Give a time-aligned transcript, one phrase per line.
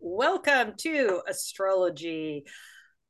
[0.00, 2.44] welcome to astrology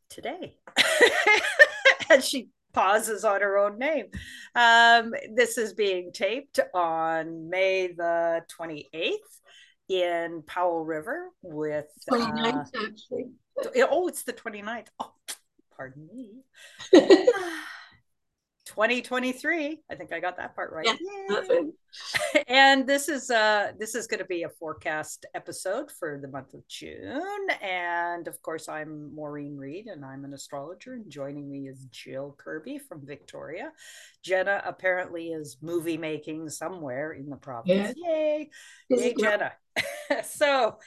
[0.08, 0.56] today.
[2.10, 4.06] and she pauses on her own name.
[4.54, 9.14] Um, this is being taped on May the 28th
[9.88, 13.30] in Powell River with 29th, uh, actually.
[13.88, 14.86] Oh, it's the 29th.
[14.98, 15.12] Oh,
[15.77, 16.43] pardon me.
[18.71, 19.80] 2023.
[19.91, 20.87] I think I got that part right.
[20.87, 21.61] Yeah,
[22.46, 26.55] and this is uh this is going to be a forecast episode for the month
[26.55, 27.48] of June.
[27.61, 30.95] And of course, I'm Maureen Reed and I'm an astrologer.
[30.95, 33.73] And joining me is Jill Kirby from Victoria.
[34.23, 37.92] Jenna apparently is movie making somewhere in the province.
[37.97, 38.09] Yeah.
[38.09, 38.50] Yay!
[38.89, 39.52] Yay, Jenna.
[40.25, 40.78] so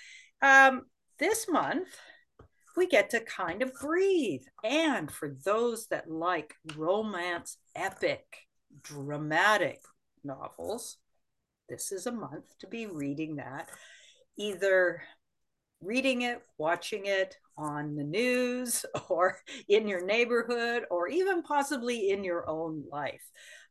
[0.42, 0.84] um
[1.20, 1.90] this month
[2.76, 4.44] we get to kind of breathe.
[4.64, 8.48] And for those that like romance, epic,
[8.82, 9.82] dramatic
[10.24, 10.98] novels,
[11.70, 13.70] this is a month to be reading that.
[14.38, 15.02] Either
[15.82, 22.24] reading it, watching it on the news, or in your neighborhood, or even possibly in
[22.24, 23.24] your own life.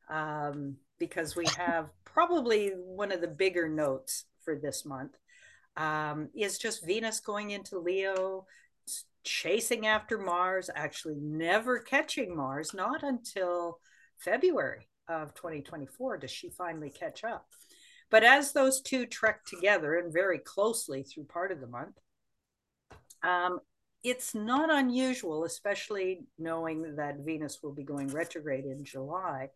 [0.08, 5.12] Um, because we have probably one of the bigger notes for this month
[5.76, 8.46] um, is just Venus going into Leo,
[9.24, 13.78] chasing after Mars, actually never catching Mars, not until
[14.18, 17.46] February of 2024 does she finally catch up.
[18.10, 21.96] But as those two trek together and very closely through part of the month,
[23.22, 23.60] um,
[24.02, 29.48] it's not unusual, especially knowing that Venus will be going retrograde in July,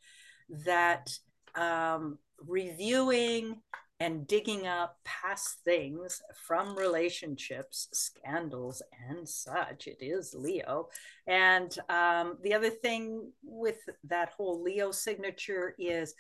[0.64, 1.11] that
[1.55, 3.61] um, reviewing
[3.98, 9.86] and digging up past things from relationships, scandals, and such.
[9.86, 10.89] It is Leo.
[11.27, 16.14] And um, the other thing with that whole Leo signature is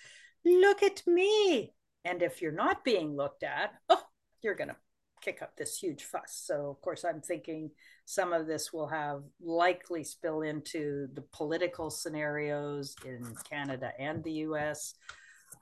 [0.44, 1.74] look at me.
[2.04, 4.02] And if you're not being looked at, oh,
[4.42, 4.76] you're going to
[5.20, 6.40] kick up this huge fuss.
[6.46, 7.70] So, of course, I'm thinking
[8.04, 14.32] some of this will have likely spill into the political scenarios in Canada and the
[14.32, 14.94] US.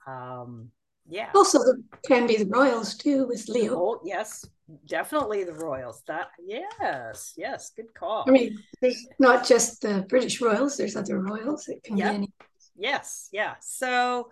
[0.07, 0.69] Um,
[1.07, 1.29] yeah.
[1.35, 3.75] Also, the, can be the royals too with Leo.
[3.75, 4.45] Oh, yes,
[4.87, 6.03] definitely the royals.
[6.07, 8.25] That yes, yes, good call.
[8.27, 10.77] I mean, there's not just the British royals.
[10.77, 11.67] There's other royals.
[11.67, 12.11] It can yep.
[12.11, 12.33] be any.
[12.77, 13.55] Yes, yeah.
[13.61, 14.29] So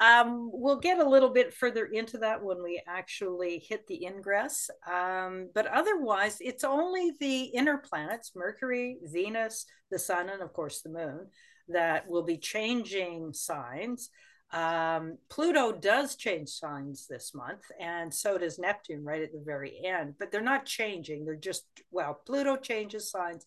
[0.00, 4.70] um, we'll get a little bit further into that when we actually hit the ingress.
[4.90, 10.82] Um, but otherwise, it's only the inner planets, Mercury, Venus, the Sun, and of course
[10.82, 11.26] the Moon,
[11.68, 14.10] that will be changing signs.
[14.52, 19.84] Um, Pluto does change signs this month, and so does Neptune right at the very
[19.84, 21.24] end, but they're not changing.
[21.24, 23.44] They're just, well, Pluto changes signs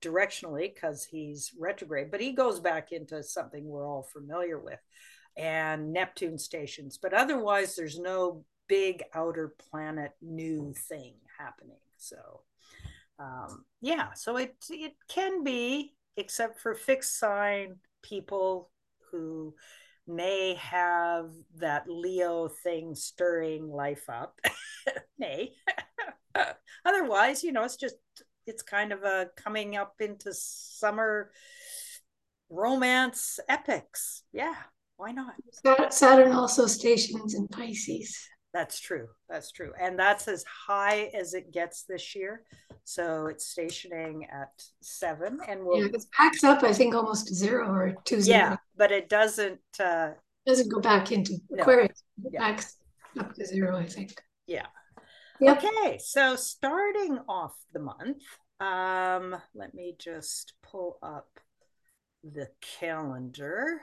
[0.00, 4.78] directionally because he's retrograde, but he goes back into something we're all familiar with
[5.36, 6.98] and Neptune stations.
[7.00, 11.76] But otherwise, there's no big outer planet new thing happening.
[11.96, 12.42] So,
[13.18, 18.70] um, yeah, so it, it can be, except for fixed sign people
[19.10, 19.54] who
[20.06, 24.38] may have that Leo thing stirring life up.
[25.18, 25.52] may.
[26.84, 27.96] Otherwise, you know, it's just
[28.46, 31.30] it's kind of a coming up into summer
[32.48, 34.22] romance epics.
[34.32, 34.54] Yeah,
[34.96, 35.34] why not?
[35.92, 38.28] Saturn also stations in Pisces.
[38.52, 39.08] That's true.
[39.28, 39.72] That's true.
[39.78, 42.42] And that's as high as it gets this year.
[42.84, 47.68] So it's stationing at seven and we'll yeah, it packs up, I think, almost zero
[47.68, 48.38] or two zero.
[48.38, 50.12] Yeah, but it doesn't uh
[50.46, 51.62] doesn't go back into no.
[51.62, 52.02] Aquarius.
[52.24, 52.38] It yeah.
[52.38, 52.76] backs
[53.18, 54.14] up to zero, I think.
[54.46, 54.66] Yeah.
[55.40, 55.64] Yep.
[55.64, 58.22] Okay, so starting off the month,
[58.58, 61.28] um, let me just pull up
[62.24, 63.80] the calendar.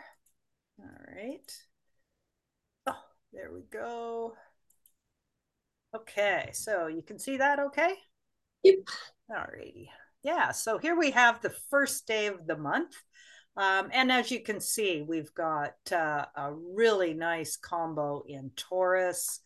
[0.80, 1.51] All right.
[2.88, 3.01] Oh,
[3.31, 4.34] there we go.
[5.96, 7.94] Okay, so you can see that okay?
[8.64, 8.76] Yep.
[9.30, 9.92] All righty.
[10.24, 12.96] Yeah, so here we have the first day of the month.
[13.56, 19.42] Um, and as you can see, we've got uh, a really nice combo in Taurus.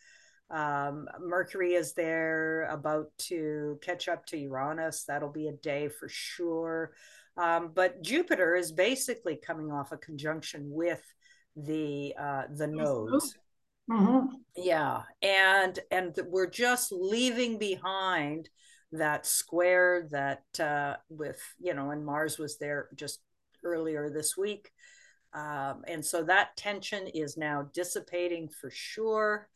[0.49, 5.03] Um, Mercury is there about to catch up to Uranus.
[5.03, 6.93] That'll be a day for sure.
[7.35, 11.03] Um, but Jupiter is basically coming off a conjunction with
[11.57, 13.35] the uh, the nodes.
[13.89, 14.35] Mm-hmm.
[14.55, 18.49] Yeah, and and we're just leaving behind
[18.91, 23.21] that square that uh, with you know, and Mars was there just
[23.63, 24.71] earlier this week,
[25.33, 29.47] um, and so that tension is now dissipating for sure.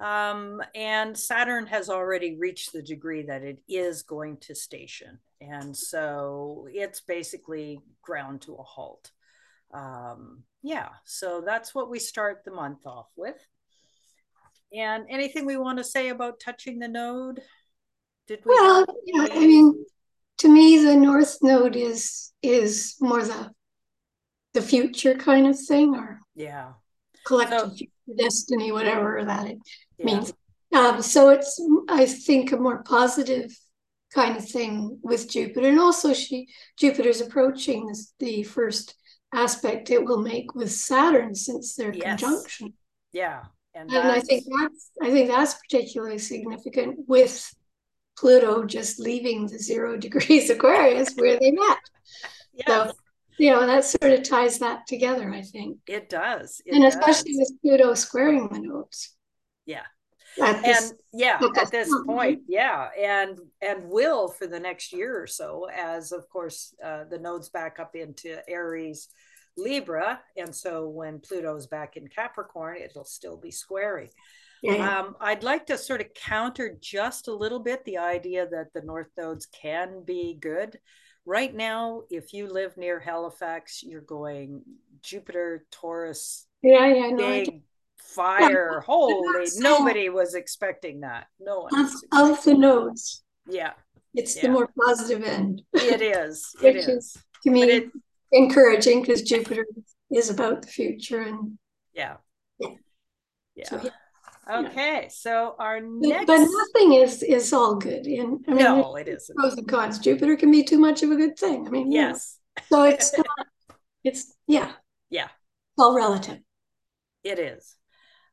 [0.00, 5.76] Um, and Saturn has already reached the degree that it is going to station, and
[5.76, 9.10] so it's basically ground to a halt.
[9.72, 13.36] Um, yeah, so that's what we start the month off with.
[14.76, 17.40] And anything we want to say about touching the node?
[18.26, 18.54] Did we?
[18.54, 19.84] Well, yeah, I mean,
[20.38, 23.50] to me, the North Node is is more the
[24.52, 26.72] the future kind of thing, or yeah,
[27.24, 29.58] collective so, destiny, whatever that it
[29.98, 30.06] yeah.
[30.06, 30.32] means.
[30.74, 33.56] Um, so it's, I think, a more positive
[34.12, 36.48] kind of thing with Jupiter, and also she
[36.78, 38.94] Jupiter's approaching this, the first
[39.32, 42.20] aspect it will make with Saturn since their yes.
[42.20, 42.74] conjunction.
[43.12, 43.42] Yeah,
[43.74, 47.54] and, and I think that's I think that's particularly significant with
[48.16, 51.78] Pluto just leaving the zero degrees Aquarius where they met.
[52.54, 52.66] Yes.
[52.66, 52.92] So
[53.38, 55.30] you know that sort of ties that together.
[55.30, 59.16] I think it does, it and especially with Pluto squaring the nodes.
[59.66, 59.82] Yeah,
[60.42, 65.68] and yeah at this point yeah and and will for the next year or so
[65.74, 69.08] as of course uh, the nodes back up into aries
[69.56, 74.08] libra and so when pluto's back in capricorn it'll still be squaring
[74.62, 75.00] yeah.
[75.00, 78.82] um, i'd like to sort of counter just a little bit the idea that the
[78.82, 80.78] north nodes can be good
[81.24, 84.62] right now if you live near halifax you're going
[85.02, 87.62] jupiter taurus yeah yeah no, big
[88.04, 88.80] fire.
[88.80, 91.26] Holy, nobody was expecting that.
[91.40, 91.90] No one.
[92.12, 93.22] Of, the nodes.
[93.48, 93.72] Yeah.
[94.14, 94.42] It's yeah.
[94.42, 95.62] the more positive end.
[95.72, 96.54] It is.
[96.62, 96.88] It is.
[96.88, 97.18] is.
[97.42, 97.90] To me, it,
[98.34, 99.66] encouraging because Jupiter
[100.10, 101.58] is about the future and
[101.94, 102.16] yeah.
[102.58, 102.68] Yeah.
[103.54, 103.68] yeah.
[103.68, 103.90] So, yeah.
[104.46, 108.04] Okay, so our next, but, but, nothing is is all good.
[108.04, 109.34] And I mean, no, it isn't.
[109.36, 109.98] Pros and cons.
[109.98, 111.66] Jupiter can be too much of a good thing.
[111.66, 112.38] I mean, yes.
[112.68, 113.46] so it's not.
[114.02, 114.72] It's yeah.
[115.08, 115.28] Yeah.
[115.78, 116.40] all relative.
[117.22, 117.76] It is.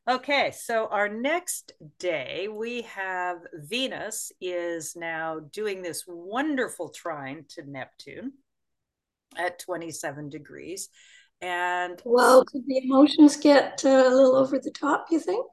[0.06, 7.62] Okay, so our next day we have Venus is now doing this wonderful trine to
[7.62, 8.32] Neptune
[9.36, 10.88] at 27 degrees.
[11.40, 15.44] And well, could the emotions get uh, a little over the top, you think?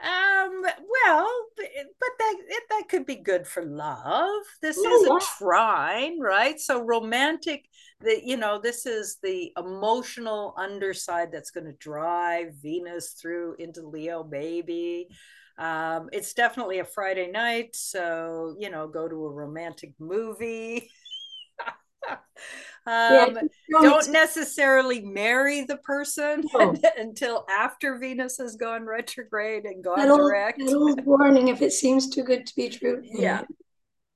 [0.00, 2.36] Um, well, but that
[2.70, 4.42] that could be good for love.
[4.62, 5.16] This is yeah.
[5.16, 6.58] a trine, right?
[6.60, 7.66] So romantic.
[8.02, 13.86] that you know this is the emotional underside that's going to drive Venus through into
[13.88, 15.08] Leo, maybe.
[15.58, 20.90] Um, it's definitely a Friday night, so you know, go to a romantic movie.
[22.86, 23.36] Um,
[23.68, 26.74] yeah, don't necessarily marry the person no.
[26.96, 30.62] until after Venus has gone retrograde and gone that direct.
[30.62, 33.02] Old, warning if it seems too good to be true.
[33.04, 33.42] Yeah,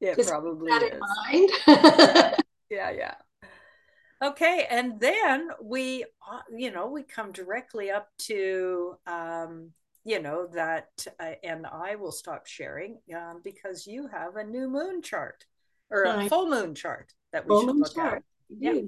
[0.01, 1.01] yeah, Just probably is.
[1.01, 1.51] mind.
[2.71, 3.15] yeah, yeah.
[4.23, 9.73] Okay, and then we, uh, you know, we come directly up to, um,
[10.05, 10.89] you know, that,
[11.21, 15.45] uh, and I will stop sharing um, because you have a new moon chart
[15.91, 18.19] or a full moon chart that we should look chart.
[18.19, 18.23] at.
[18.59, 18.83] Yeah.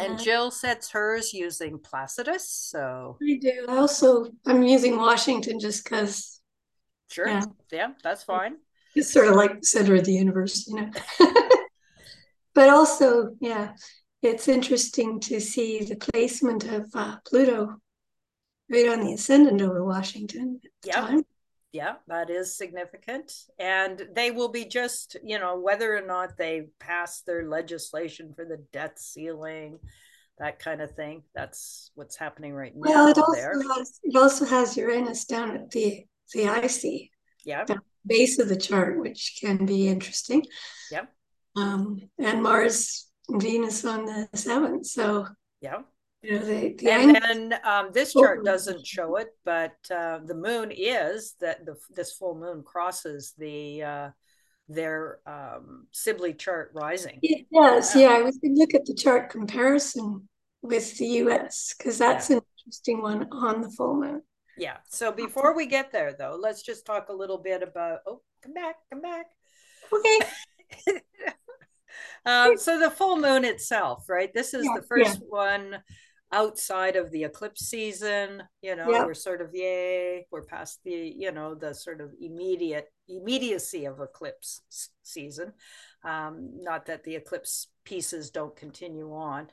[0.00, 2.48] And Jill sets hers using Placidus.
[2.48, 3.66] So I do.
[3.68, 6.40] I also I'm using Washington just because.
[7.08, 7.28] Sure.
[7.28, 7.44] Yeah.
[7.70, 8.56] yeah, that's fine.
[8.96, 10.90] It's sort of like the center of the universe, you know.
[12.54, 13.74] but also, yeah,
[14.22, 17.76] it's interesting to see the placement of uh, Pluto
[18.68, 20.96] right on the ascendant over Washington at the yep.
[20.96, 21.22] time
[21.76, 23.30] yeah, that is significant.
[23.58, 28.46] And they will be just, you know, whether or not they pass their legislation for
[28.46, 29.78] the debt ceiling,
[30.38, 31.22] that kind of thing.
[31.34, 32.90] That's what's happening right now.
[32.90, 33.62] Well, it also there.
[33.76, 37.10] has it also has Uranus down at the the IC.
[37.44, 37.64] Yeah.
[38.06, 40.44] base of the chart, which can be interesting.
[40.90, 41.04] Yeah.
[41.56, 44.86] Um, and Mars and Venus on the seventh.
[44.86, 45.26] So
[45.60, 45.82] yeah.
[46.22, 50.34] You know, the, the and then um, this chart doesn't show it, but uh, the
[50.34, 54.10] moon is that the this full moon crosses the uh,
[54.68, 57.18] their um, Sibly chart rising.
[57.22, 58.18] It does, yeah.
[58.18, 58.24] yeah.
[58.24, 60.28] We can look at the chart comparison
[60.62, 61.74] with the U.S.
[61.76, 62.36] because that's yeah.
[62.36, 64.22] an interesting one on the full moon.
[64.58, 64.78] Yeah.
[64.88, 68.00] So before we get there, though, let's just talk a little bit about.
[68.06, 69.26] Oh, come back, come back.
[69.92, 70.18] Okay.
[72.26, 74.32] um, so the full moon itself, right?
[74.32, 75.78] This is yeah, the first one
[76.36, 81.32] outside of the eclipse season you know we're sort of yay we're past the you
[81.32, 84.62] know the sort of immediate immediacy of eclipse
[85.02, 85.52] season.
[86.04, 89.48] Um, not that the eclipse pieces don't continue on.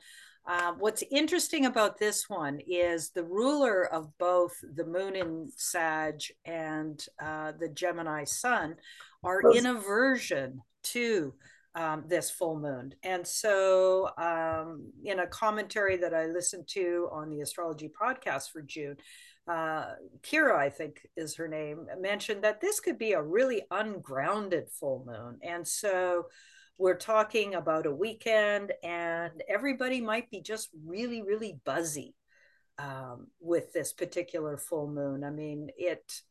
[0.46, 6.20] Uh, what's interesting about this one is the ruler of both the moon in Sag
[6.44, 8.76] and uh, the Gemini sun
[9.22, 11.32] are in aversion to
[11.74, 12.94] um, this full moon.
[13.02, 18.62] And so, um, in a commentary that I listened to on the astrology podcast for
[18.62, 18.96] June,
[19.48, 24.70] uh, Kira, I think is her name, mentioned that this could be a really ungrounded
[24.70, 25.38] full moon.
[25.42, 26.26] And so,
[26.76, 32.14] we're talking about a weekend, and everybody might be just really, really buzzy
[32.78, 35.22] um, with this particular full moon.
[35.22, 36.22] I mean, it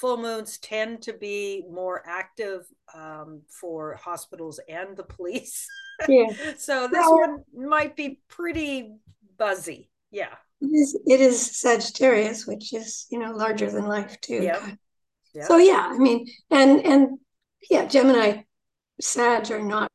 [0.00, 5.66] full moons tend to be more active um, for hospitals and the police.
[6.08, 6.28] Yeah.
[6.56, 8.94] so this well, one might be pretty
[9.36, 9.90] buzzy.
[10.10, 10.34] Yeah.
[10.62, 14.42] It is, it is Sagittarius, which is, you know, larger than life too.
[14.42, 14.66] Yeah.
[15.34, 15.46] Yep.
[15.46, 17.18] So yeah, I mean, and and
[17.70, 18.42] yeah, Gemini,
[19.00, 19.90] Sag are not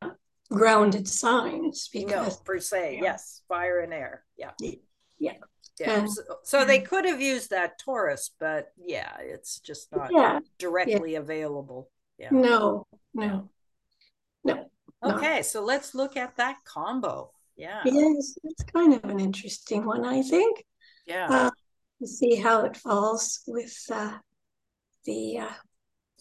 [0.49, 4.23] grounded signs because no, per se, yes, fire and air.
[4.37, 4.51] Yeah.
[5.19, 5.33] Yeah.
[5.79, 6.05] Yeah.
[6.05, 11.13] so, so, they could have used that Taurus, but yeah, it's just not yeah, directly
[11.13, 11.19] yeah.
[11.19, 11.89] available.
[12.17, 12.29] Yeah.
[12.31, 13.49] No, no,
[14.43, 14.69] no.
[15.03, 17.31] Okay, so let's look at that combo.
[17.55, 17.81] Yeah.
[17.85, 20.65] Yes, it's kind of an interesting one, I think.
[21.05, 21.27] Yeah.
[21.29, 21.51] Uh,
[22.01, 24.17] to see how it falls with uh,
[25.05, 25.39] the.
[25.39, 25.53] Uh,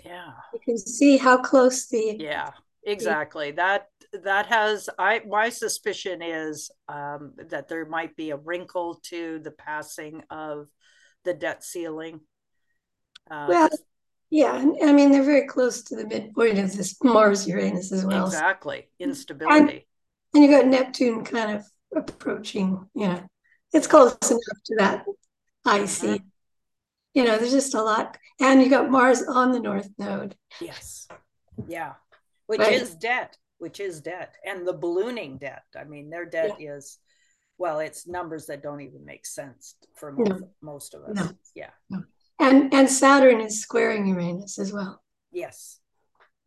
[0.04, 0.32] yeah.
[0.52, 2.16] You can see how close the.
[2.18, 2.50] Yeah,
[2.86, 3.52] exactly.
[3.52, 3.88] That
[4.22, 9.50] that has I my suspicion is um, that there might be a wrinkle to the
[9.50, 10.68] passing of
[11.24, 12.20] the debt ceiling.
[13.30, 13.68] Uh, well,
[14.30, 18.26] yeah, I mean they're very close to the midpoint of this Mars Uranus as well.
[18.26, 19.56] Exactly, instability.
[19.58, 19.70] And,
[20.34, 21.64] and you got Neptune kind of
[21.94, 22.88] approaching.
[22.94, 23.22] Yeah,
[23.72, 25.04] it's close enough to that
[25.66, 25.88] IC.
[25.88, 26.16] Mm-hmm.
[27.14, 30.34] You know, there's just a lot, and you got Mars on the North Node.
[30.60, 31.06] Yes.
[31.68, 31.92] Yeah,
[32.46, 32.72] which right.
[32.72, 35.62] is debt which is debt and the ballooning debt.
[35.74, 36.74] I mean, their debt yeah.
[36.74, 36.98] is,
[37.58, 40.48] well, it's numbers that don't even make sense for most, no.
[40.60, 41.14] most of us.
[41.14, 41.30] No.
[41.54, 41.70] Yeah.
[41.88, 42.02] No.
[42.38, 45.02] And and Saturn is squaring Uranus as well.
[45.32, 45.78] Yes.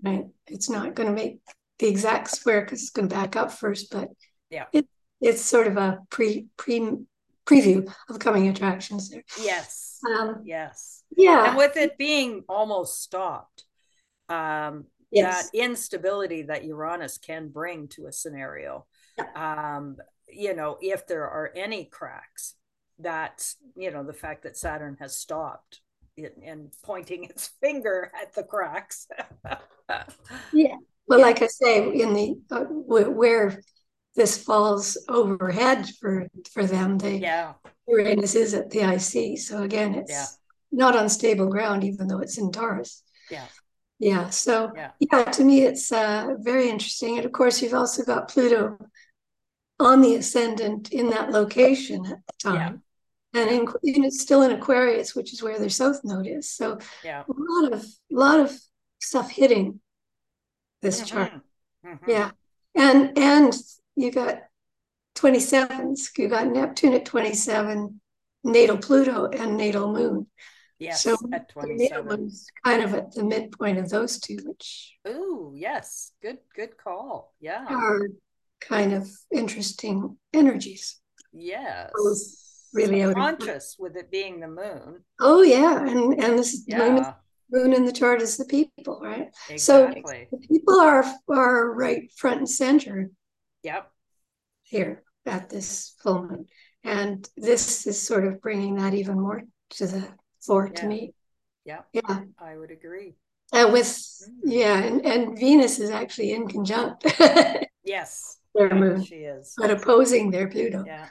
[0.03, 0.25] Right.
[0.45, 1.39] It's not going to make
[1.79, 4.09] the exact square because it's going to back up first, but
[4.49, 4.85] yeah, it,
[5.21, 6.99] it's sort of a pre pre
[7.45, 9.23] preview of coming attractions there.
[9.41, 9.99] Yes.
[10.05, 11.03] Um, yes.
[11.15, 11.49] Yeah.
[11.49, 13.63] And with it being almost stopped,
[14.29, 15.49] um, yes.
[15.49, 18.85] that instability that Uranus can bring to a scenario.
[19.35, 19.97] Um,
[20.27, 22.55] you know, if there are any cracks,
[22.99, 25.81] that's, you know, the fact that Saturn has stopped
[26.43, 29.07] and pointing its finger at the cracks.
[30.53, 30.75] yeah.
[31.07, 33.61] Well, like I say, in the uh, where
[34.15, 37.53] this falls overhead for for them, they yeah
[37.87, 40.25] Uranus is at the IC, so again, it's yeah.
[40.71, 43.03] not on stable ground, even though it's in Taurus.
[43.31, 43.45] Yeah.
[43.99, 44.29] Yeah.
[44.29, 47.17] So yeah, yeah to me, it's uh, very interesting.
[47.17, 48.77] And of course, you've also got Pluto
[49.79, 52.83] on the ascendant in that location at the time.
[53.33, 53.41] Yeah.
[53.41, 56.49] And, in, and it's still in Aquarius, which is where their south node is.
[56.49, 57.23] So yeah.
[57.27, 58.57] a lot of a lot of
[58.99, 59.79] stuff hitting
[60.81, 61.17] this mm-hmm.
[61.17, 61.33] chart.
[61.85, 62.09] Mm-hmm.
[62.09, 62.31] Yeah.
[62.75, 63.53] And and
[63.95, 64.43] you got
[65.17, 67.99] 27s, you got Neptune at 27,
[68.43, 70.27] natal Pluto and natal moon.
[70.79, 72.31] Yes, so at 27.
[72.63, 77.33] kind of at the midpoint of those two, which oh yes, good good call.
[77.39, 77.65] Yeah.
[77.67, 78.09] Are
[78.61, 80.99] kind of interesting energies.
[81.33, 81.91] Yes.
[82.73, 85.03] really conscious with it being the moon.
[85.19, 85.79] Oh yeah.
[85.79, 86.77] And and this yeah.
[86.77, 87.05] moon,
[87.51, 89.29] moon in the chart is the people, right?
[89.49, 90.27] Exactly.
[90.29, 93.09] So people are are right front and center.
[93.63, 93.91] Yep.
[94.61, 96.45] Here at this full moon.
[96.83, 99.41] And this is sort of bringing that even more
[99.71, 100.07] to the
[100.47, 100.73] for yeah.
[100.81, 101.13] to me.
[101.65, 101.81] Yeah.
[101.91, 102.21] Yeah.
[102.39, 103.15] I would agree.
[103.53, 104.29] Uh, with mm.
[104.43, 107.05] yeah, and, and Venus is actually in conjunct.
[107.83, 108.37] yes.
[108.55, 109.03] Their moon.
[109.03, 109.53] She is.
[109.57, 110.83] But opposing their Pluto.
[110.85, 111.07] Yeah.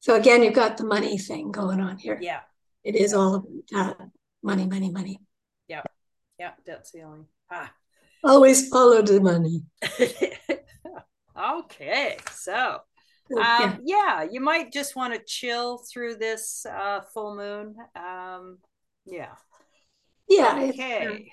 [0.00, 2.18] So again, you've got the money thing going on here.
[2.20, 2.40] Yeah.
[2.84, 3.18] It is yeah.
[3.18, 4.04] all about uh,
[4.42, 5.18] money, money, money.
[5.66, 5.82] Yeah.
[6.38, 6.52] Yeah.
[6.64, 7.26] Debt ceiling.
[7.50, 7.72] Ah.
[8.22, 9.64] Always follow the money.
[11.36, 12.16] okay.
[12.32, 12.80] So
[13.36, 14.22] um, yeah.
[14.30, 17.74] you might just want to chill through this uh, full moon.
[17.96, 18.58] Um,
[19.06, 19.34] yeah.
[20.28, 20.68] Yeah.
[20.70, 21.30] Okay.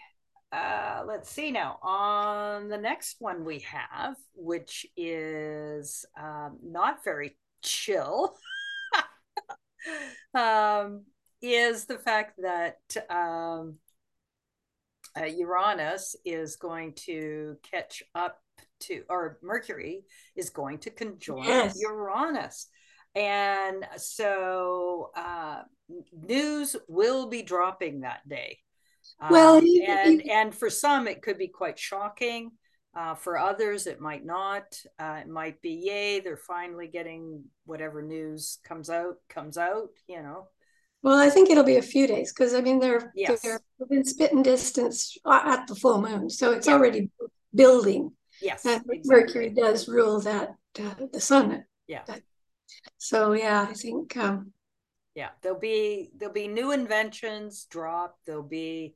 [0.52, 1.80] Uh, let's see now.
[1.82, 8.36] On the next one we have, which is um, not very chill,
[10.36, 11.06] um,
[11.42, 12.78] is the fact that
[13.10, 13.78] um,
[15.20, 18.40] uh, Uranus is going to catch up
[18.82, 20.04] to, or Mercury
[20.36, 21.80] is going to conjoin yes.
[21.82, 22.68] Uranus.
[23.16, 25.62] And so uh,
[26.12, 28.60] news will be dropping that day.
[29.30, 32.52] Well, um, and and for some it could be quite shocking.
[32.96, 34.64] Uh, for others, it might not.
[35.00, 40.22] Uh, it might be, yay, they're finally getting whatever news comes out, comes out, you
[40.22, 40.48] know.
[41.02, 43.42] Well, I think it'll be a few days because I mean they're yes.
[43.42, 46.74] they're within spitting distance at the full moon, so it's yeah.
[46.74, 47.10] already
[47.54, 48.12] building.
[48.42, 49.02] Yes, exactly.
[49.04, 51.66] Mercury does rule that uh, the sun.
[51.88, 52.04] Yeah.
[52.98, 54.16] So yeah, I think.
[54.16, 54.54] Um,
[55.16, 58.18] yeah, there'll be there'll be new inventions drop.
[58.26, 58.96] There'll be,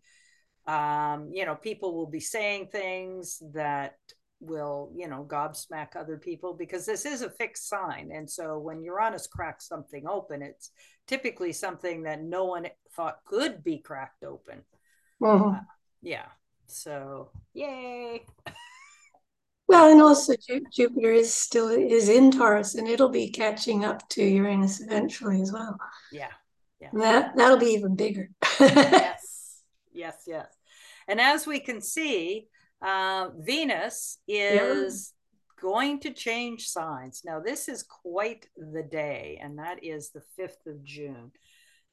[0.68, 3.96] um, you know, people will be saying things that
[4.40, 8.84] will you know gobsmack other people because this is a fixed sign and so when
[8.84, 10.70] uranus cracks something open it's
[11.08, 14.62] typically something that no one thought could be cracked open
[15.24, 15.50] Uh-huh.
[15.50, 15.60] Uh,
[16.02, 16.28] yeah.
[16.68, 18.26] So, yay.
[19.68, 20.34] Well, and also
[20.72, 25.52] Jupiter is still is in Taurus, and it'll be catching up to Uranus eventually as
[25.52, 25.78] well.
[26.12, 26.32] Yeah,
[26.80, 26.90] yeah.
[26.94, 28.30] That that'll be even bigger.
[28.60, 30.48] yes, yes, yes.
[31.08, 32.48] And as we can see,
[32.82, 35.62] uh, Venus is yeah.
[35.62, 37.24] going to change signs.
[37.26, 41.32] Now, this is quite the day, and that is the fifth of June.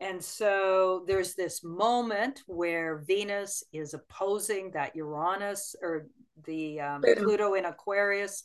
[0.01, 6.09] And so there's this moment where Venus is opposing that Uranus or
[6.45, 8.45] the um, Pluto in Aquarius.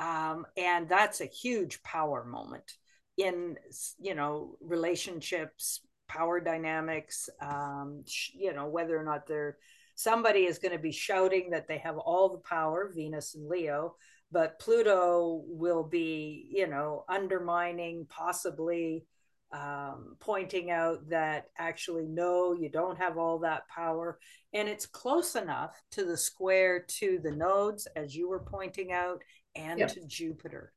[0.00, 2.72] Um, and that's a huge power moment
[3.16, 3.56] in,
[4.00, 9.56] you know, relationships, power dynamics, um, you know, whether or not they're
[9.94, 13.94] somebody is going to be shouting that they have all the power, Venus and Leo,
[14.32, 19.04] but Pluto will be, you know, undermining, possibly
[19.52, 24.18] um, pointing out that actually, no, you don't have all that power.
[24.52, 29.22] And it's close enough to the square to the nodes, as you were pointing out,
[29.54, 29.92] and yep.
[29.92, 30.72] to Jupiter.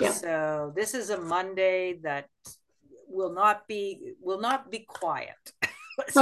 [0.00, 0.12] Yep.
[0.14, 2.28] So this is a Monday that
[3.06, 5.34] will not be will not be quiet.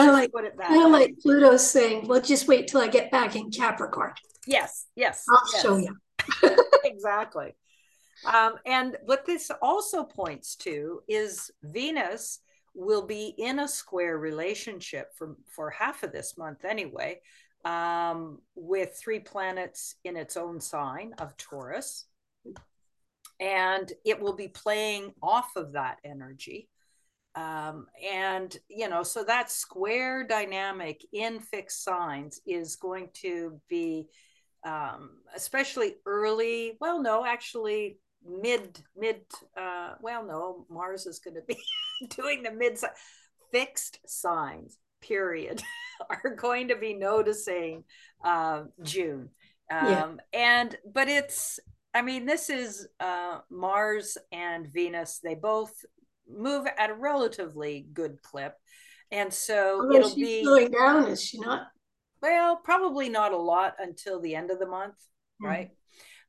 [0.08, 3.50] of like, kind of like Pluto saying, "Well, just wait till I get back in
[3.50, 4.12] Capricorn."
[4.46, 5.62] Yes, yes, I'll yes.
[5.62, 5.96] show you.
[6.84, 7.54] exactly.
[8.24, 12.40] Um, and what this also points to is Venus
[12.74, 17.20] will be in a square relationship for, for half of this month anyway,
[17.64, 22.06] um, with three planets in its own sign of Taurus.
[23.40, 26.68] And it will be playing off of that energy.
[27.34, 34.08] Um, and, you know, so that square dynamic in fixed signs is going to be
[34.64, 36.76] um, especially early.
[36.80, 39.20] Well, no, actually, mid mid
[39.56, 41.56] uh well no mars is going to be
[42.16, 42.78] doing the mid
[43.52, 45.62] fixed signs period
[46.10, 47.84] are going to be noticing
[48.24, 49.28] uh june
[49.70, 50.08] um yeah.
[50.32, 51.60] and but it's
[51.94, 55.72] i mean this is uh mars and venus they both
[56.28, 58.54] move at a relatively good clip
[59.10, 61.68] and so Although it'll be slowing down is she not
[62.20, 65.46] well probably not a lot until the end of the month mm-hmm.
[65.46, 65.70] right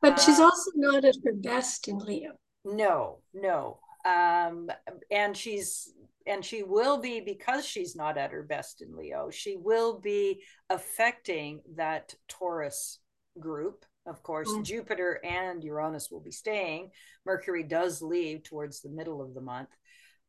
[0.02, 2.32] but she's uh, also not at her best in Leo.
[2.66, 3.80] No, no.
[4.06, 4.70] Um,
[5.12, 5.94] and she's
[6.26, 9.30] and she will be because she's not at her best in Leo.
[9.32, 13.00] She will be affecting that Taurus
[13.40, 13.86] group.
[14.06, 14.64] Of course, mm.
[14.64, 16.92] Jupiter and Uranus will be staying.
[17.26, 19.70] Mercury does leave towards the middle of the month.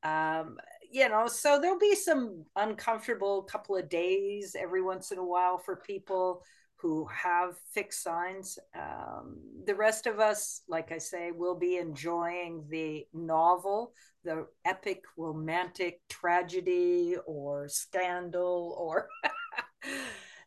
[0.02, 0.56] Um,
[0.90, 5.58] you know, so there'll be some uncomfortable couple of days every once in a while
[5.58, 6.42] for people
[6.80, 8.58] who have fixed signs.
[8.74, 13.92] Um, the rest of us, like I say, will be enjoying the novel,
[14.24, 19.08] the epic romantic tragedy or scandal or.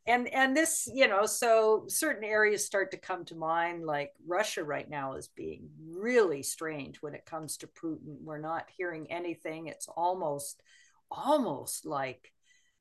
[0.06, 4.62] and and this you know so certain areas start to come to mind like russia
[4.62, 9.68] right now is being really strange when it comes to putin we're not hearing anything
[9.68, 10.62] it's almost
[11.10, 12.33] almost like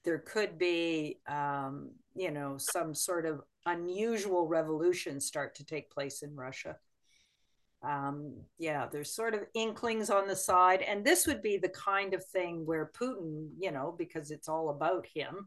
[0.04, 6.22] there could be um, you know some sort of unusual revolution start to take place
[6.22, 6.76] in russia
[7.82, 12.14] um, yeah there's sort of inklings on the side and this would be the kind
[12.14, 15.46] of thing where putin you know because it's all about him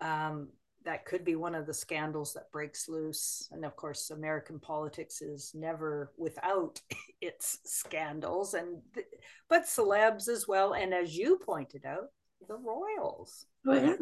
[0.00, 0.48] um,
[0.84, 5.20] that could be one of the scandals that breaks loose and of course american politics
[5.20, 6.80] is never without
[7.20, 8.80] its scandals and
[9.48, 12.08] but celebs as well and as you pointed out
[12.46, 13.46] the royals.
[13.68, 13.96] Oh yeah.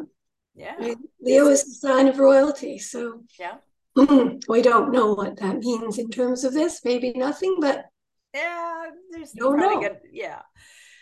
[0.55, 0.93] Yeah.
[1.21, 2.79] Leo is a sign of royalty.
[2.79, 3.57] So yeah.
[4.47, 6.81] we don't know what that means in terms of this.
[6.85, 7.85] Maybe nothing, but
[8.33, 9.81] yeah, there's don't.
[9.81, 10.41] Good, yeah.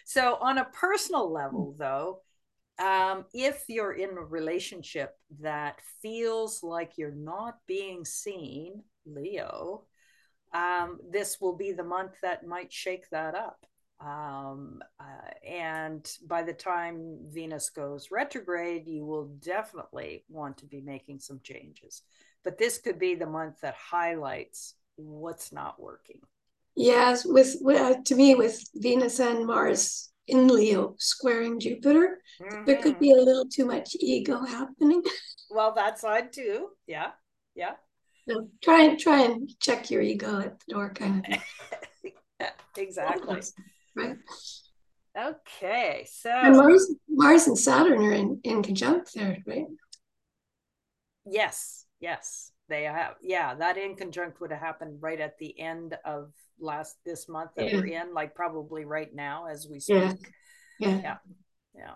[0.06, 2.22] So on a personal level, though,
[2.80, 9.84] um, if you're in a relationship that feels like you're not being seen, Leo,
[10.54, 13.66] um, this will be the month that might shake that up.
[14.00, 20.82] Um, uh, and by the time Venus goes retrograde, you will definitely want to be
[20.82, 22.02] making some changes.
[22.44, 26.20] But this could be the month that highlights what's not working.
[26.76, 32.66] Yes, with, with uh, to me, with Venus and Mars in Leo squaring Jupiter, mm-hmm.
[32.66, 35.02] there could be a little too much ego happening.
[35.50, 36.70] Well, that side too.
[36.86, 37.12] Yeah,
[37.56, 37.74] yeah.
[38.28, 42.50] So try and try and check your ego at the door, kind of.
[42.78, 43.42] exactly.
[43.96, 44.18] Right.
[45.18, 49.66] Okay, so and Mars, Mars and Saturn are in in conjunct there, right?
[51.26, 53.16] Yes, yes, they have.
[53.22, 57.52] Yeah, that in conjunct would have happened right at the end of last this month
[57.56, 57.78] that yeah.
[57.78, 59.96] we're in, like probably right now as we speak.
[59.96, 61.18] Yeah, yeah, yeah.
[61.74, 61.94] yeah.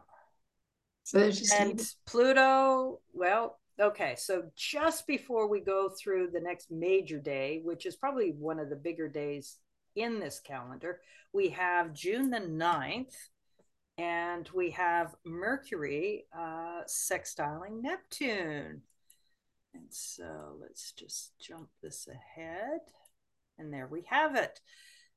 [1.03, 3.01] So there's just and Pluto.
[3.13, 8.31] Well, Okay, so just before we go through the next major day, which is probably
[8.37, 9.57] one of the bigger days
[9.99, 11.01] in this calendar,
[11.33, 13.13] we have June the 9th,
[13.97, 18.81] and we have Mercury uh, sextiling Neptune.
[19.73, 22.79] And so let's just jump this ahead.
[23.57, 24.59] And there we have it.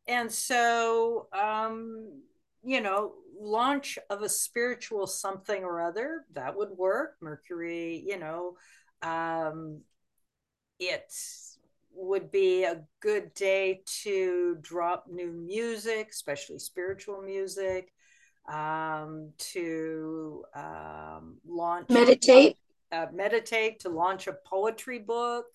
[0.09, 2.23] And so, um,
[2.65, 7.17] you know, launch of a spiritual something or other, that would work.
[7.21, 8.57] Mercury, you know,
[9.03, 9.81] um,
[10.79, 11.13] it
[11.95, 17.93] would be a good day to drop new music, especially spiritual music,
[18.51, 22.57] um, to um, launch meditate,
[22.91, 25.47] uh, meditate, to launch a poetry book.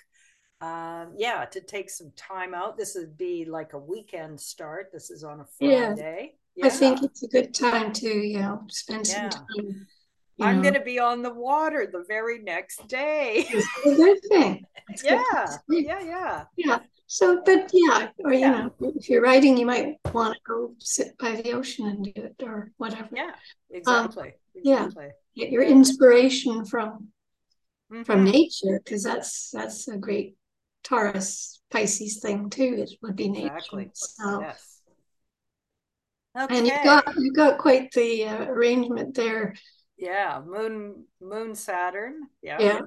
[0.60, 2.78] Um, yeah, to take some time out.
[2.78, 4.90] This would be like a weekend start.
[4.92, 6.34] This is on a Friday.
[6.56, 6.66] Yeah.
[6.66, 6.66] Yeah.
[6.66, 9.30] I think it's a good time to, you know, spend yeah.
[9.30, 9.88] some time.
[10.40, 13.48] I'm going to be on the water the very next day.
[13.84, 14.66] Good thing.
[15.04, 15.22] Yeah,
[15.70, 16.80] good yeah, yeah, yeah.
[17.08, 21.18] So, but yeah, or you know, if you're writing, you might want to go sit
[21.18, 23.10] by the ocean and do it, or whatever.
[23.14, 23.32] Yeah,
[23.70, 24.28] exactly.
[24.28, 25.06] Um, exactly.
[25.34, 27.10] Yeah, get your inspiration from
[27.92, 28.04] mm-hmm.
[28.04, 30.36] from nature because that's that's a great
[30.84, 32.76] Taurus Pisces thing too.
[32.78, 33.48] It would be nature.
[33.48, 33.90] Exactly.
[33.94, 34.78] So, yes
[36.38, 36.58] Okay.
[36.58, 39.56] And you've got you've got quite the uh, arrangement there.
[39.98, 42.28] Yeah, moon moon Saturn.
[42.42, 42.58] Yeah.
[42.60, 42.82] Yeah,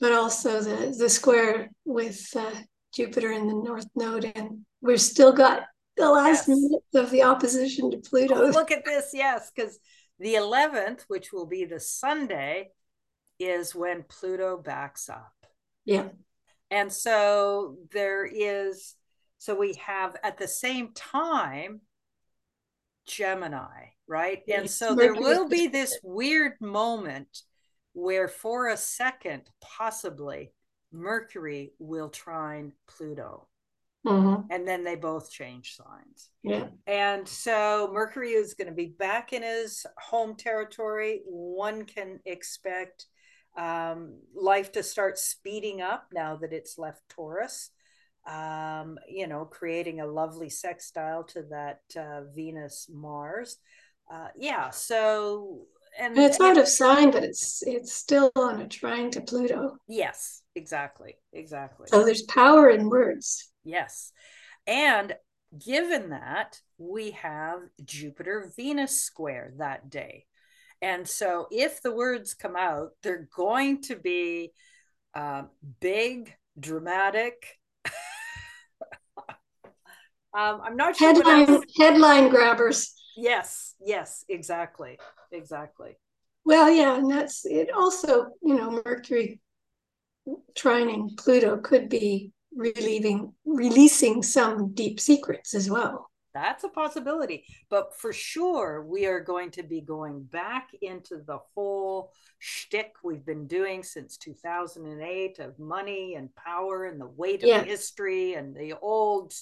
[0.00, 2.52] but also the the square with uh,
[2.94, 5.64] Jupiter in the North Node, and we've still got
[5.96, 6.48] the last yes.
[6.48, 8.34] minute of the opposition to Pluto.
[8.34, 9.78] Oh, look at this, yes, because
[10.18, 12.70] the 11th, which will be the Sunday,
[13.38, 15.32] is when Pluto backs up.
[15.84, 16.08] Yeah.
[16.70, 18.94] And so there is,
[19.38, 21.82] so we have at the same time
[23.06, 24.42] Gemini, right?
[24.52, 27.42] And so there will be this weird moment
[27.92, 30.52] where, for a second, possibly
[30.92, 33.48] Mercury will trine Pluto.
[34.06, 34.52] Mm-hmm.
[34.52, 36.30] And then they both change signs.
[36.44, 36.68] Yeah.
[36.86, 41.22] And so Mercury is going to be back in his home territory.
[41.26, 43.06] One can expect
[43.58, 47.70] um, life to start speeding up now that it's left Taurus
[48.26, 53.58] um, you know, creating a lovely sextile to that uh, Venus Mars.
[54.10, 55.66] Uh, yeah, so
[55.98, 59.76] and, and it's out of sign, but it's it's still on a trine to Pluto.
[59.88, 61.86] Yes, exactly, exactly.
[61.90, 63.50] So there's power in words.
[63.64, 64.12] Yes,
[64.66, 65.14] and
[65.64, 70.26] given that we have Jupiter Venus square that day,
[70.80, 74.52] and so if the words come out, they're going to be
[75.14, 75.44] uh,
[75.80, 77.58] big, dramatic,
[80.32, 81.14] um, I'm not sure.
[81.14, 82.92] Headline, headline grabbers.
[83.16, 84.98] Yes, yes, exactly,
[85.32, 85.96] exactly.
[86.44, 87.70] Well, yeah, and that's it.
[87.72, 89.40] Also, you know, Mercury
[90.54, 96.10] trining Pluto could be relieving, releasing some deep secrets as well.
[96.34, 101.38] That's a possibility, but for sure, we are going to be going back into the
[101.54, 107.64] whole shtick we've been doing since 2008 of money and power and the weight of
[107.64, 109.32] history and the old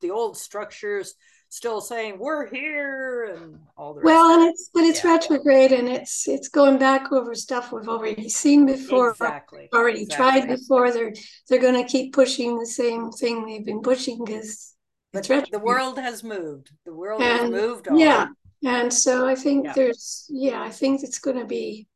[0.00, 1.14] the old structures
[1.50, 5.12] still saying we're here and all the well and it's but it's yeah.
[5.12, 9.68] retrograde and it's it's going back over stuff we've already seen before exactly.
[9.74, 10.40] already exactly.
[10.42, 10.92] tried before.
[10.92, 11.12] They're
[11.48, 14.74] they're going to keep pushing the same thing they've been pushing because
[15.12, 16.70] the world has moved.
[16.84, 17.98] The world and, has moved on.
[17.98, 18.28] yeah.
[18.64, 19.72] And so i think yeah.
[19.72, 21.86] there's yeah i think it's going to be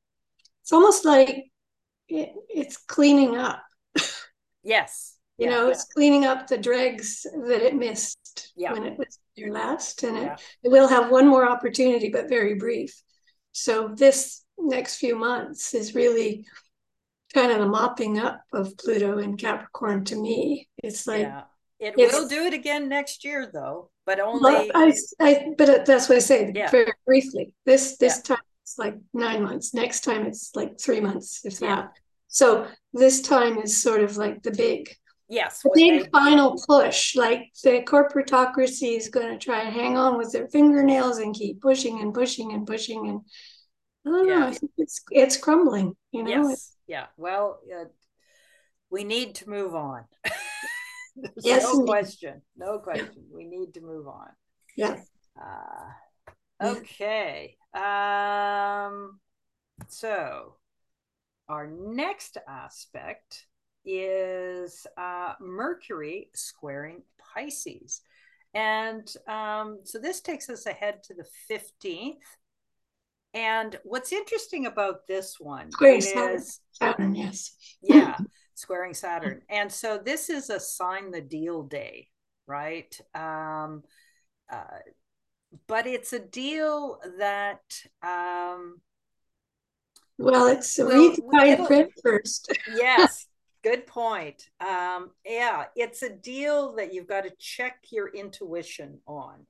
[0.62, 1.50] it's almost like
[2.08, 3.62] it, it's cleaning up.
[4.64, 5.16] Yes.
[5.38, 8.21] You yeah, know, it's cleaning up the dregs that it missed
[8.56, 8.72] yeah.
[8.72, 10.02] when it was there last.
[10.02, 13.02] And it, it will have one more opportunity, but very brief.
[13.52, 16.46] So this next few months is really
[17.34, 20.68] kind of the mopping up of Pluto in Capricorn to me.
[20.82, 21.42] It's like yeah.
[21.78, 26.08] it will do it again next year though, but only well, I, I but that's
[26.08, 27.54] what I say very briefly.
[27.64, 29.74] This this time it's like nine months.
[29.74, 31.92] Next time it's like three months, if that.
[32.28, 34.94] So this time is sort of like the big
[35.28, 35.62] Yes.
[35.74, 40.48] Big final push, like the corporatocracy is going to try and hang on with their
[40.48, 43.08] fingernails and keep pushing and pushing and pushing.
[43.08, 43.20] And
[44.06, 44.38] I don't yeah.
[44.40, 46.48] know, I think it's, it's crumbling, you know?
[46.48, 46.76] Yes.
[46.86, 47.06] Yeah.
[47.16, 47.84] Well, uh,
[48.90, 50.04] we need to move on.
[51.40, 51.62] yes.
[51.62, 51.86] No indeed.
[51.86, 52.42] question.
[52.56, 53.24] No question.
[53.32, 54.28] We need to move on.
[54.76, 55.00] Yeah.
[55.40, 57.56] Uh, okay.
[57.74, 59.18] Um,
[59.88, 60.56] so
[61.48, 63.46] our next aspect
[63.84, 68.02] is uh, Mercury squaring Pisces.
[68.54, 72.16] And um, so this takes us ahead to the 15th.
[73.34, 76.42] And what's interesting about this one Squaring is Saturn.
[76.72, 77.56] Saturn, yes.
[77.82, 78.18] yeah,
[78.54, 79.40] squaring Saturn.
[79.48, 82.08] And so this is a sign the deal day,
[82.46, 82.94] right?
[83.14, 83.84] Um,
[84.52, 84.80] uh,
[85.66, 87.62] but it's a deal that
[88.02, 88.80] um,
[90.18, 92.52] well, it's read the fine print first.
[92.74, 93.26] yes,
[93.62, 94.48] good point.
[94.60, 99.46] Um, yeah, it's a deal that you've got to check your intuition on.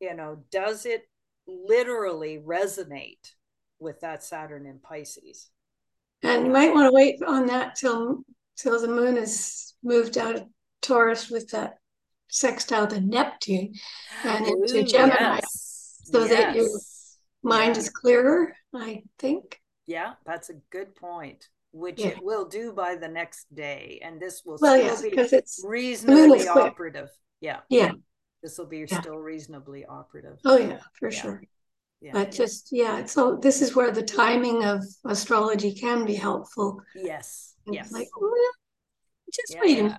[0.00, 1.08] You know, does it
[1.46, 3.32] literally resonate
[3.78, 5.50] with that Saturn in Pisces?
[6.22, 8.22] And you might want to wait on that till
[8.56, 10.44] till the moon is moved out of
[10.82, 11.78] Taurus with that
[12.28, 13.74] sextile to Neptune
[14.24, 16.00] and Ooh, into Gemini, yes.
[16.04, 16.30] so yes.
[16.30, 16.68] that your
[17.42, 18.54] mind is clearer.
[18.74, 19.60] I think.
[19.86, 21.48] Yeah, that's a good point.
[21.72, 22.08] Which yeah.
[22.08, 26.46] it will do by the next day, and this will well, yes, be it's reasonably
[26.46, 27.08] operative.
[27.40, 27.92] Yeah, yeah,
[28.42, 29.00] this will be yeah.
[29.00, 30.38] still reasonably operative.
[30.44, 31.42] Oh yeah, for sure.
[32.02, 32.12] Yeah.
[32.12, 36.80] But just yeah, so this is where the timing of astrology can be helpful.
[36.96, 37.54] Yes.
[37.70, 37.92] yes.
[37.92, 38.32] Like, well,
[39.32, 39.98] just wait a minute.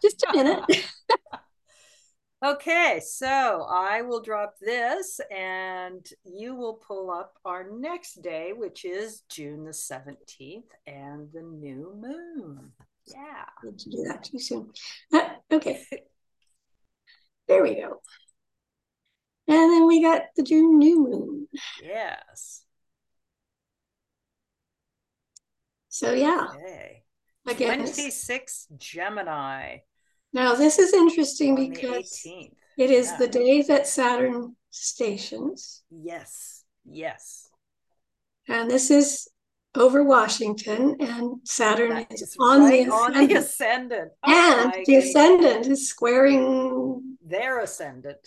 [0.00, 0.64] Just a minute.
[2.44, 8.84] Okay, so I will drop this and you will pull up our next day, which
[8.84, 12.72] is June the 17th and the new moon.
[13.06, 13.44] Yeah.
[13.62, 14.72] Need to do that too soon.
[15.12, 15.84] Uh, okay.
[17.46, 18.00] there we go.
[19.46, 21.48] And then we got the June new moon.
[21.80, 22.64] Yes.
[25.90, 26.48] So yeah.
[26.56, 27.04] Okay.
[27.46, 29.78] Again, 26 Gemini.
[30.32, 32.22] Now, this is interesting On because
[32.78, 33.16] it is yeah.
[33.18, 35.82] the day that Saturn stations.
[35.90, 37.48] Yes, yes.
[38.48, 39.28] And this is
[39.74, 44.12] over Washington, and Saturn that is, is on, right the on the ascendant.
[44.22, 48.18] Oh, and the ascendant is squaring their ascendant.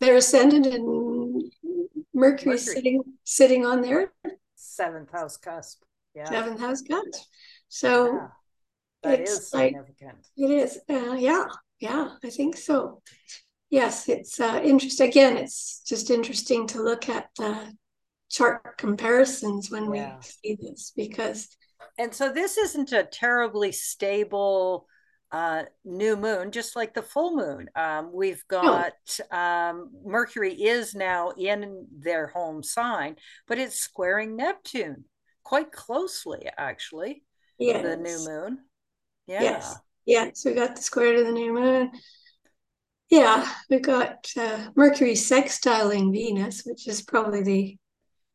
[0.00, 1.50] Their ascendant, and
[2.14, 2.58] Mercury, Mercury.
[2.58, 4.12] sitting sitting on their
[4.54, 5.82] seventh house cusp.
[6.14, 6.28] Yeah.
[6.28, 7.24] Seventh house cusp.
[7.68, 8.28] So yeah.
[9.02, 10.18] That it's is significant.
[10.36, 10.78] Like, it is.
[10.88, 11.44] Uh, yeah.
[11.80, 12.10] Yeah.
[12.22, 13.02] I think so.
[13.70, 14.08] Yes.
[14.08, 15.08] It's uh, interesting.
[15.08, 17.72] Again, it's just interesting to look at the
[18.30, 20.16] chart comparisons when yeah.
[20.16, 21.48] we see this because.
[21.98, 24.86] And so this isn't a terribly stable
[25.32, 27.68] uh, new moon, just like the full moon.
[27.74, 28.92] Um, we've got
[29.30, 29.38] no.
[29.38, 33.16] um, Mercury is now in their home sign,
[33.48, 35.04] but it's squaring Neptune
[35.42, 37.24] quite closely, actually.
[37.58, 37.82] Yes.
[37.82, 38.58] The new moon.
[39.26, 39.42] Yeah.
[39.42, 39.76] Yes.
[40.06, 40.30] Yeah.
[40.34, 41.90] So we got the square to the new moon.
[43.12, 47.76] Yeah, we've got uh, Mercury sextiling Venus, which is probably the.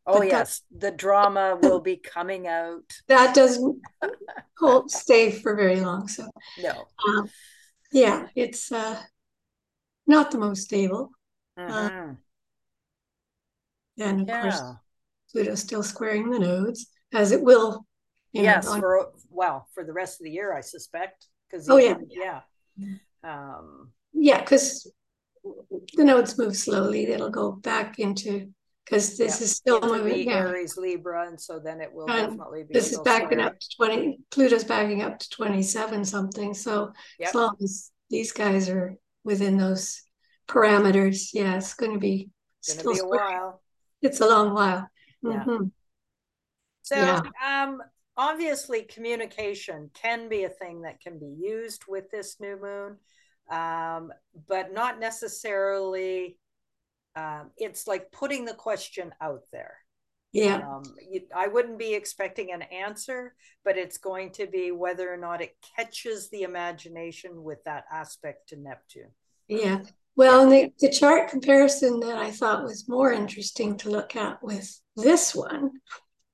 [0.06, 2.84] Oh yes, the drama will be coming out.
[3.08, 3.82] That doesn't
[4.58, 6.08] hold stay for very long.
[6.08, 6.30] So
[6.62, 6.86] no.
[7.08, 7.30] Um,
[7.92, 9.02] yeah, it's uh,
[10.06, 11.10] not the most stable.
[11.58, 12.12] Mm-hmm.
[12.12, 12.14] Uh,
[13.98, 14.42] and of yeah.
[14.42, 14.62] course,
[15.32, 17.86] Pluto's still squaring the nodes, as it will
[18.32, 21.28] yes, know, for well, for the rest of the year, I suspect.
[21.50, 22.42] Because oh yeah, yeah,
[23.24, 24.92] um, yeah, because
[25.96, 27.08] the nodes move slowly.
[27.08, 28.52] It'll go back into
[28.84, 30.28] because this yeah, is still moving.
[30.28, 30.48] Yeah.
[30.48, 32.74] Aries, Libra, and so then it will and definitely be.
[32.74, 34.20] This is backing up to twenty.
[34.32, 36.54] Pluto's backing up to twenty-seven something.
[36.54, 37.30] So yep.
[37.30, 40.02] as long as these guys are within those
[40.50, 42.30] parameters, yeah, it's going to be.
[42.60, 43.62] It's going to be a while.
[44.02, 44.90] It's a long while.
[45.24, 45.44] Yeah.
[45.46, 45.66] Mm-hmm.
[46.84, 47.22] So, yeah.
[47.46, 47.82] um,
[48.18, 52.98] obviously communication can be a thing that can be used with this new moon
[53.50, 54.12] um,
[54.48, 56.38] but not necessarily
[57.16, 59.78] um, it's like putting the question out there.
[60.34, 60.58] Yeah.
[60.58, 65.18] Um, you, i wouldn't be expecting an answer but it's going to be whether or
[65.18, 69.12] not it catches the imagination with that aspect to neptune.
[69.48, 69.80] Yeah.
[70.18, 74.80] Well the, the chart comparison that i thought was more interesting to look at with
[74.98, 75.72] this one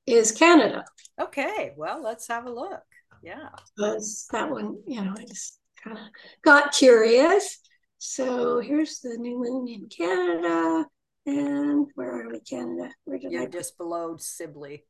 [0.05, 0.85] is Canada.
[1.21, 2.81] Okay, well, let's have a look.
[3.23, 3.49] Yeah.
[3.75, 6.03] Because that one, you know, I just kind of
[6.43, 7.59] got curious.
[7.97, 10.85] So here's the new moon in Canada.
[11.25, 12.89] And where are we, Canada?
[13.05, 14.85] Where did You're I just below Sibly.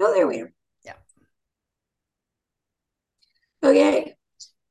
[0.00, 0.52] Oh, there we are.
[0.84, 0.94] Yeah.
[3.64, 4.14] Okay.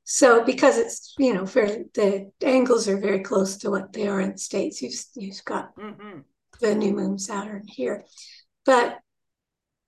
[0.04, 4.20] So because it's, you know, fairly, the angles are very close to what they are
[4.20, 6.20] in the States, you've, you've got mm-hmm.
[6.60, 8.04] the new moon Saturn here.
[8.64, 8.98] But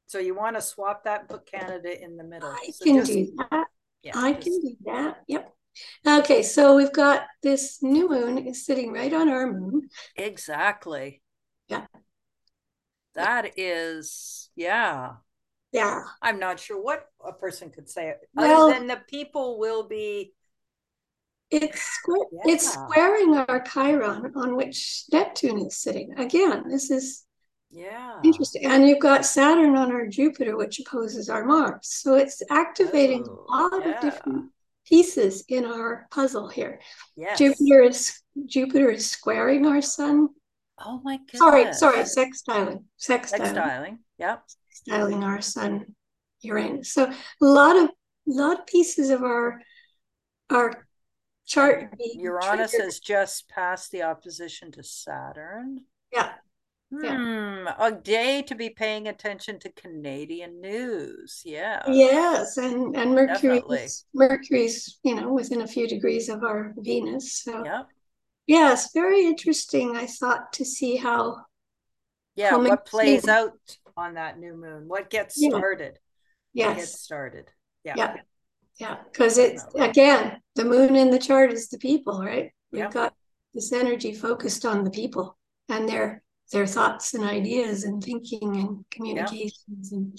[0.07, 2.49] so you want to swap that and put Canada in the middle.
[2.49, 3.67] I so can just, do that.
[4.03, 5.23] Yeah, I just, can do that.
[5.29, 5.55] Yep.
[6.07, 9.89] Okay, so we've got this new moon is sitting right on our moon.
[10.17, 11.23] Exactly.
[11.69, 11.87] Yeah.
[13.15, 15.13] That is, yeah.
[15.73, 16.03] Yeah.
[16.23, 20.33] I'm not sure what a person could say well, other than the people will be.
[21.51, 22.53] It's yeah.
[22.53, 26.19] it's squaring our Chiron on which Neptune is sitting.
[26.19, 27.25] Again, this is
[27.75, 28.21] Yeah.
[28.23, 28.67] Interesting.
[28.67, 31.81] And you've got Saturn on our Jupiter, which opposes our Mars.
[31.83, 33.93] So it's activating oh, a lot yeah.
[33.93, 34.53] of different
[34.87, 36.81] pieces in our puzzle here.
[37.17, 37.39] Yes.
[37.39, 40.29] Jupiter is Jupiter is squaring our sun.
[40.79, 41.39] Oh my god.
[41.39, 42.85] Sorry, sorry, sextiling.
[43.01, 43.55] Sextiling.
[43.55, 43.99] Sextiling.
[44.19, 44.43] Yep.
[44.89, 45.95] Sextiling our sun
[46.43, 46.93] Uranus.
[46.93, 47.91] So a lot of
[48.27, 49.61] lot of pieces of our
[50.49, 50.87] our
[51.45, 51.93] chart.
[51.99, 52.85] Uranus triggered.
[52.85, 55.81] has just passed the opposition to Saturn.
[56.13, 56.35] Yeah.
[57.01, 61.43] Hmm, a day to be paying attention to Canadian news.
[61.45, 61.83] Yeah.
[61.89, 67.43] Yes, and and Mercury's Mercury's you know within a few degrees of our Venus.
[67.43, 67.83] So yeah.
[68.47, 69.97] Yes, very interesting.
[69.97, 71.37] I thought to see how.
[72.37, 73.53] Yeah, how what plays out
[73.97, 74.89] on that new moon?
[74.89, 75.51] What gets yeah.
[75.51, 75.99] started?
[76.53, 76.69] Yes.
[76.69, 77.51] What gets started.
[77.85, 77.95] Yeah.
[77.97, 78.17] Yeah.
[78.81, 78.97] Yeah.
[79.05, 82.51] Because it's again, the moon in the chart is the people, right?
[82.73, 82.91] We've yeah.
[82.91, 83.15] got
[83.55, 88.85] this energy focused on the people and their their thoughts and ideas and thinking and
[88.91, 89.99] communications yeah.
[89.99, 90.19] and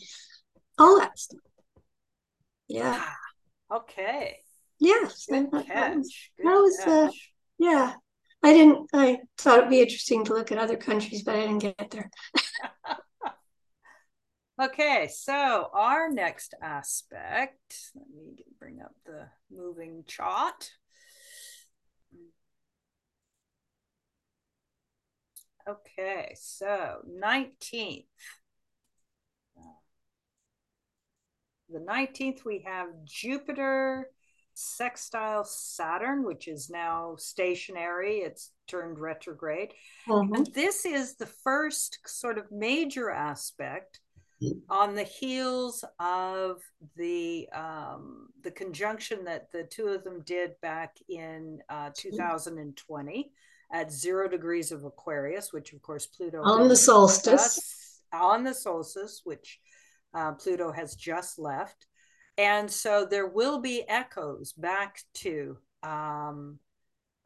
[0.78, 1.40] all that stuff.
[2.68, 3.04] Yeah.
[3.74, 4.40] Okay.
[4.80, 5.26] Yes.
[5.30, 5.96] Good that, catch.
[5.96, 7.12] Was, Good that was uh,
[7.58, 7.94] yeah.
[8.44, 11.60] I didn't I thought it'd be interesting to look at other countries, but I didn't
[11.60, 12.12] get there.
[14.62, 20.72] okay, so our next aspect, let me bring up the moving chart.
[25.68, 28.06] Okay, so 19th.
[31.70, 34.10] The 19th, we have Jupiter
[34.54, 38.18] sextile Saturn, which is now stationary.
[38.18, 39.74] It's turned retrograde.
[40.08, 40.34] Mm-hmm.
[40.36, 44.00] And this is the first sort of major aspect
[44.70, 46.62] on the heels of
[46.96, 53.32] the um, the conjunction that the two of them did back in uh, 2020
[53.72, 59.22] at zero degrees of Aquarius, which of course Pluto on the solstice on the solstice,
[59.24, 59.60] which
[60.14, 61.88] uh, Pluto has just left,
[62.38, 66.60] and so there will be echoes back to um,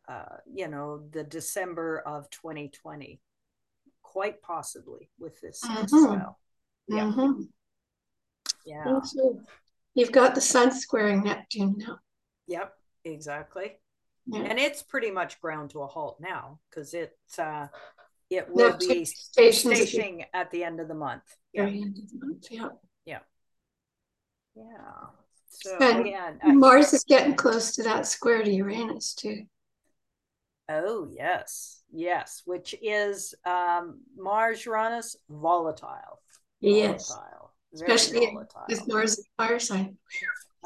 [0.08, 3.20] uh, you know the December of 2020,
[4.02, 5.86] quite possibly with this mm-hmm.
[5.86, 6.40] style.
[6.88, 7.42] Yeah, mm-hmm.
[8.66, 9.00] yeah.
[9.96, 12.00] You've got the Sun squaring Neptune now.
[12.48, 12.74] Yep,
[13.06, 13.74] exactly
[14.32, 14.42] yeah.
[14.42, 17.68] and it's pretty much ground to a halt now because it's uh,
[18.30, 21.24] it will be stationing at the end of the month.
[21.54, 21.66] Yeah.
[21.66, 22.48] The month.
[22.52, 22.70] Yeah.
[23.06, 23.20] Yeah.
[24.56, 24.64] Yeah.
[25.50, 29.44] So and again, Mars I, is getting close to that square to Uranus too.
[30.70, 36.22] Oh yes, yes, which is um, Mars Uranus volatile.
[36.62, 37.10] Yes.
[37.10, 37.54] Volatile.
[37.74, 38.66] Especially volatile.
[38.70, 39.98] with Mars fire sign.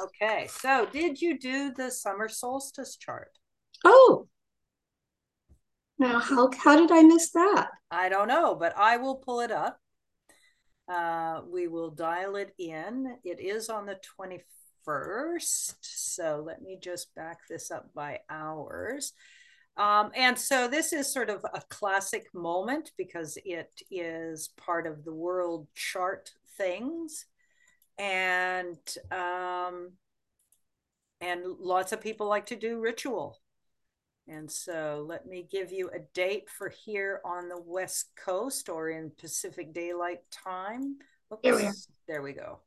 [0.01, 3.31] Okay, so did you do the summer solstice chart?
[3.83, 4.27] Oh,
[5.99, 7.69] now how how did I miss that?
[7.91, 9.79] I don't know, but I will pull it up.
[10.87, 13.17] Uh, we will dial it in.
[13.23, 15.75] It is on the 21st.
[15.81, 19.13] So let me just back this up by hours.
[19.77, 25.03] Um, and so this is sort of a classic moment because it is part of
[25.03, 27.25] the world chart things.
[27.97, 28.77] And
[29.11, 29.93] um,
[31.21, 33.39] and lots of people like to do ritual
[34.27, 38.89] and so let me give you a date for here on the West Coast or
[38.89, 40.97] in Pacific Daylight Time.
[41.45, 42.59] Oops, there, we go.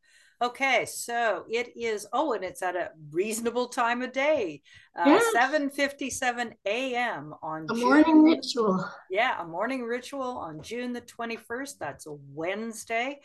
[0.43, 2.07] Okay, so it is.
[2.13, 4.61] Oh, and it's at a reasonable time of day,
[4.95, 7.33] uh, seven fifty-seven a.m.
[7.43, 8.87] on a June, morning ritual.
[9.11, 11.81] Yeah, a morning ritual on June the twenty-first.
[11.81, 13.21] That's a Wednesday,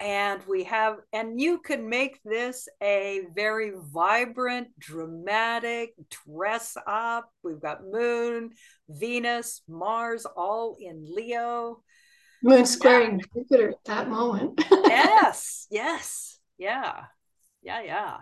[0.00, 5.94] and we have and you can make this a very vibrant dramatic
[6.26, 7.30] dress up.
[7.42, 8.50] We've got moon
[8.88, 11.82] venus mars all in leo.
[12.42, 13.42] Moon squaring yeah.
[13.42, 14.62] jupiter at that moment.
[14.70, 16.38] Yes yes.
[16.58, 17.04] Yeah.
[17.62, 18.16] Yeah yeah.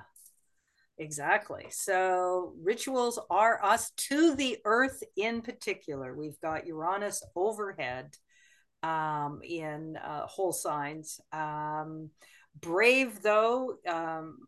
[0.98, 1.66] Exactly.
[1.70, 6.14] So rituals are us to the earth in particular.
[6.14, 8.14] We've got uranus overhead
[8.82, 11.20] um, in uh, whole signs.
[11.32, 12.10] Um,
[12.60, 14.38] brave, though, um,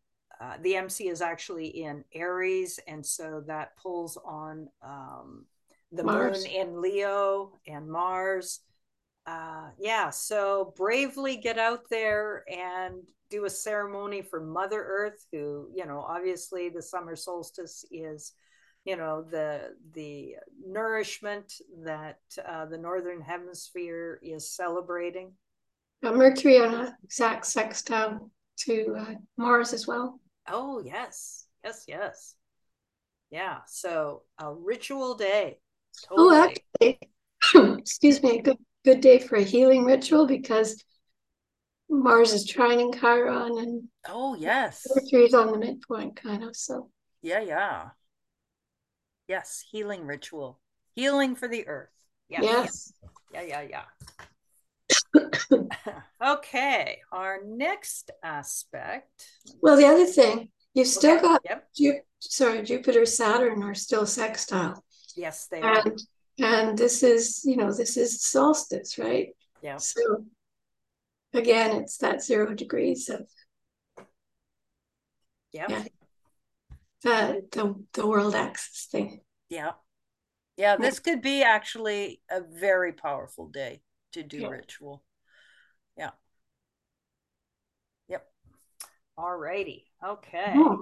[0.40, 5.46] uh, the MC is actually in Aries, and so that pulls on um,
[5.92, 6.44] the Mars.
[6.44, 8.60] moon in Leo and Mars.
[9.26, 12.96] Uh, yeah, so bravely get out there and
[13.30, 18.32] do a ceremony for Mother Earth, who, you know, obviously the summer solstice is
[18.84, 21.54] you know the the nourishment
[21.84, 25.32] that uh, the northern hemisphere is celebrating.
[26.02, 30.20] Mercury on a exact sextile to uh, mars as well.
[30.48, 31.46] Oh yes.
[31.64, 32.34] Yes yes.
[33.30, 35.58] Yeah so a ritual day.
[36.08, 36.28] Totally.
[36.28, 36.44] oh
[36.82, 40.84] actually excuse me a good good day for a healing ritual because
[41.88, 46.56] Mars is trining Chiron and oh yes, Mercury's on the midpoint, kind of.
[46.56, 46.90] So.
[47.22, 47.88] Yeah, yeah,
[49.28, 50.60] yes, healing ritual,
[50.94, 51.90] healing for the earth.
[52.28, 52.92] Yes, yes.
[53.32, 53.84] yeah, yeah,
[55.12, 55.60] yeah.
[56.32, 59.28] okay, our next aspect.
[59.60, 61.22] Well, the other thing you've still okay.
[61.22, 61.68] got yep.
[61.76, 64.84] Ju- sorry, Jupiter, Saturn are still sextile.
[65.16, 65.96] Yes, they and, are.
[66.38, 69.28] And this is, you know, this is solstice, right?
[69.62, 69.76] Yeah.
[69.76, 70.24] So
[71.32, 73.28] again, it's that zero degrees of
[75.52, 75.70] yep.
[75.70, 75.84] yeah.
[77.04, 79.20] The the the world axis thing.
[79.48, 79.72] Yeah.
[80.56, 83.82] Yeah, this could be actually a very powerful day
[84.12, 84.48] to do yeah.
[84.48, 85.04] ritual.
[85.98, 86.10] Yeah.
[88.08, 88.24] Yep.
[89.18, 89.84] All righty.
[90.02, 90.52] Okay.
[90.54, 90.76] Yeah.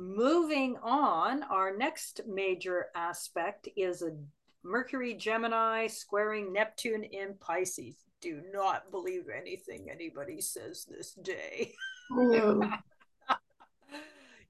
[0.00, 4.16] Moving on, our next major aspect is a
[4.64, 7.96] Mercury Gemini squaring Neptune in Pisces.
[8.20, 11.74] Do not believe anything anybody says this day.
[12.10, 12.62] No.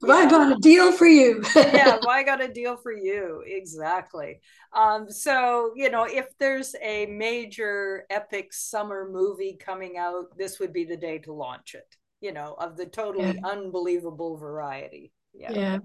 [0.05, 0.25] Have yeah.
[0.25, 1.41] I got a deal for you?
[1.55, 3.43] yeah, I got a deal for you?
[3.45, 4.41] Exactly.
[4.73, 10.73] Um, so, you know, if there's a major epic summer movie coming out, this would
[10.73, 13.49] be the day to launch it, you know, of the totally yeah.
[13.49, 15.13] unbelievable variety.
[15.33, 15.51] Yeah.
[15.51, 15.77] yeah.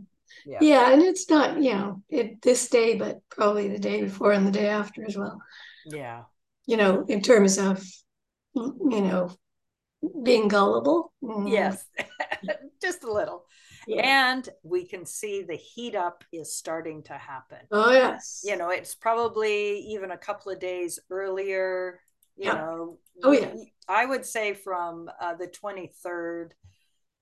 [0.45, 0.59] Yeah.
[0.61, 0.93] yeah.
[0.93, 4.53] and it's not, you know, it this day, but probably the day before and the
[4.53, 5.41] day after as well.
[5.87, 6.25] Yeah.
[6.67, 7.83] You know, in terms of,
[8.55, 9.31] you know,
[10.23, 11.13] being gullible.
[11.23, 11.51] Mm.
[11.51, 11.85] Yes,
[12.83, 13.45] just a little.
[13.89, 14.33] Yeah.
[14.33, 17.59] And we can see the heat up is starting to happen.
[17.71, 18.43] Oh, yes.
[18.45, 22.01] You know, it's probably even a couple of days earlier.
[22.37, 22.55] You yeah.
[22.55, 23.55] know, oh, yeah.
[23.89, 26.51] I would say from uh, the 23rd,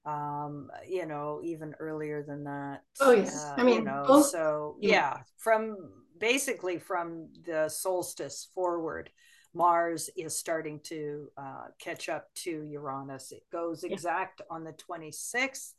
[0.04, 2.82] um, you know, even earlier than that.
[3.00, 3.44] Oh, yes.
[3.44, 4.90] Uh, I mean, you know, both, so yeah.
[4.90, 5.76] yeah, from
[6.18, 9.10] basically from the solstice forward.
[9.54, 13.32] Mars is starting to uh, catch up to Uranus.
[13.32, 14.54] It goes exact yeah.
[14.54, 15.72] on the 26th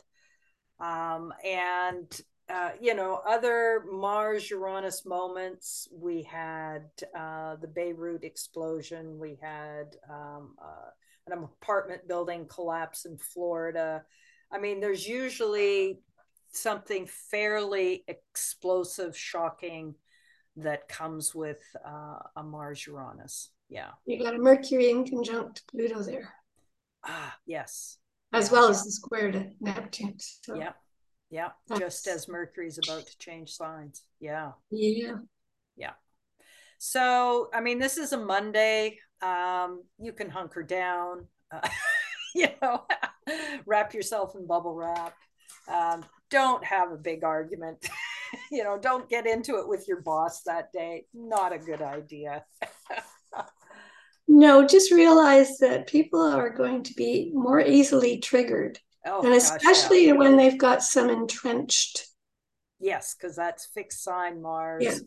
[0.80, 9.18] um, and, uh, you know, other Mars Uranus moments, we had uh, the Beirut explosion,
[9.18, 10.90] we had um, uh,
[11.28, 14.04] an apartment building collapse in Florida.
[14.52, 16.00] I mean, there's usually
[16.52, 19.96] something fairly explosive, shocking
[20.56, 23.50] that comes with uh, a Mars Uranus.
[23.70, 23.90] Yeah.
[24.06, 26.34] You got a Mercury in conjunct Pluto there.
[27.06, 27.98] Ah, yes
[28.34, 30.16] as well as the square to Neptune.
[30.18, 30.74] So yeah,
[31.30, 31.50] yeah.
[31.78, 34.04] Just as Mercury's about to change signs.
[34.20, 34.52] Yeah.
[34.72, 35.18] Yeah.
[35.76, 35.94] Yeah.
[36.78, 39.00] So, I mean, this is a Monday.
[39.22, 41.68] Um, you can hunker down, uh,
[42.36, 42.86] you know,
[43.66, 45.16] wrap yourself in bubble wrap.
[45.68, 47.90] Um, don't have a big argument.
[48.52, 51.06] you know, don't get into it with your boss that day.
[51.14, 52.46] Not a good idea.
[54.28, 58.80] No, just realize that people are going to be more easily triggered.
[59.06, 60.20] Oh, and especially gosh, yeah.
[60.20, 62.06] when they've got some entrenched.
[62.80, 64.84] Yes, because that's fixed sign Mars.
[64.84, 64.98] Yeah.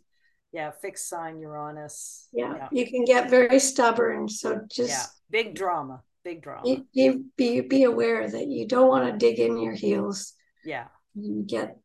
[0.53, 2.29] yeah, fixed sign Uranus.
[2.33, 2.55] Yeah.
[2.57, 2.69] yeah.
[2.73, 4.29] you can get very stubborn.
[4.29, 6.67] So just yeah, big drama, big drama.
[6.67, 10.33] You, you be be aware that you don't want to dig in your heels.
[10.65, 11.77] Yeah, you get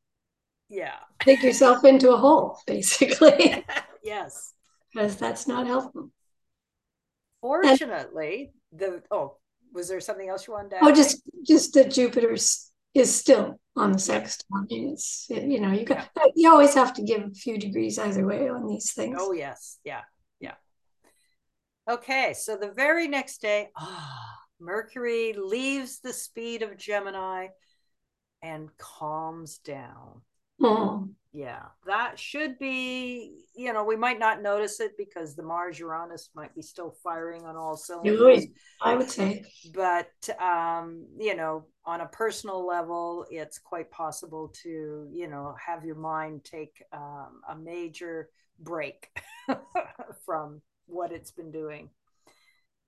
[0.70, 3.66] yeah dig yourself into a hole, basically.
[4.04, 4.54] yes,
[4.94, 6.12] because that's not helpful.
[7.46, 9.38] Fortunately, and, the oh,
[9.72, 10.78] was there something else you wanted to?
[10.78, 10.92] Oh, add?
[10.92, 12.36] Oh, just just that Jupiter
[12.96, 14.48] is still on the sextile.
[14.56, 16.24] I mean, it's you know you got yeah.
[16.36, 19.18] you always have to give a few degrees either way on these things.
[19.20, 20.02] Oh yes, yeah,
[20.40, 20.56] yeah.
[21.88, 27.50] Okay, so the very next day, ah, oh, Mercury leaves the speed of Gemini
[28.42, 30.22] and calms down.
[30.62, 35.78] Oh yeah that should be you know we might not notice it because the mars
[35.78, 38.46] uranus might be still firing on all cylinders.
[38.82, 39.44] I would say.
[39.74, 45.84] But um you know on a personal level it's quite possible to you know have
[45.84, 48.30] your mind take um, a major
[48.60, 49.10] break
[50.26, 51.90] from what it's been doing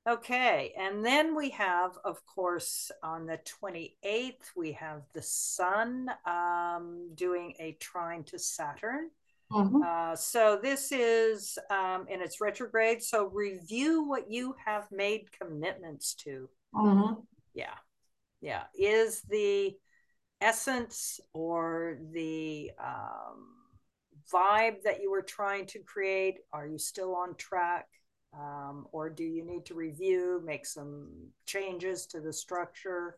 [0.08, 7.10] Okay, and then we have, of course, on the 28th, we have the Sun um,
[7.14, 9.10] doing a trine to Saturn.
[9.52, 9.82] Mm-hmm.
[9.86, 13.04] Uh, so this is um, in its retrograde.
[13.04, 16.50] So review what you have made commitments to.
[16.74, 17.22] Mm-hmm.
[17.54, 17.76] Yeah,
[18.40, 18.64] yeah.
[18.80, 19.76] Is the
[20.40, 23.48] essence or the um,
[24.34, 26.38] vibe that you were trying to create?
[26.54, 27.88] Are you still on track?
[28.38, 31.08] Um, or do you need to review, make some
[31.46, 33.18] changes to the structure,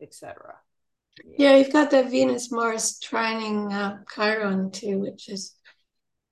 [0.00, 0.56] etc.?
[1.24, 1.50] Yeah.
[1.50, 1.56] yeah.
[1.58, 5.54] you've got that Venus Mars trining uh, Chiron too, which is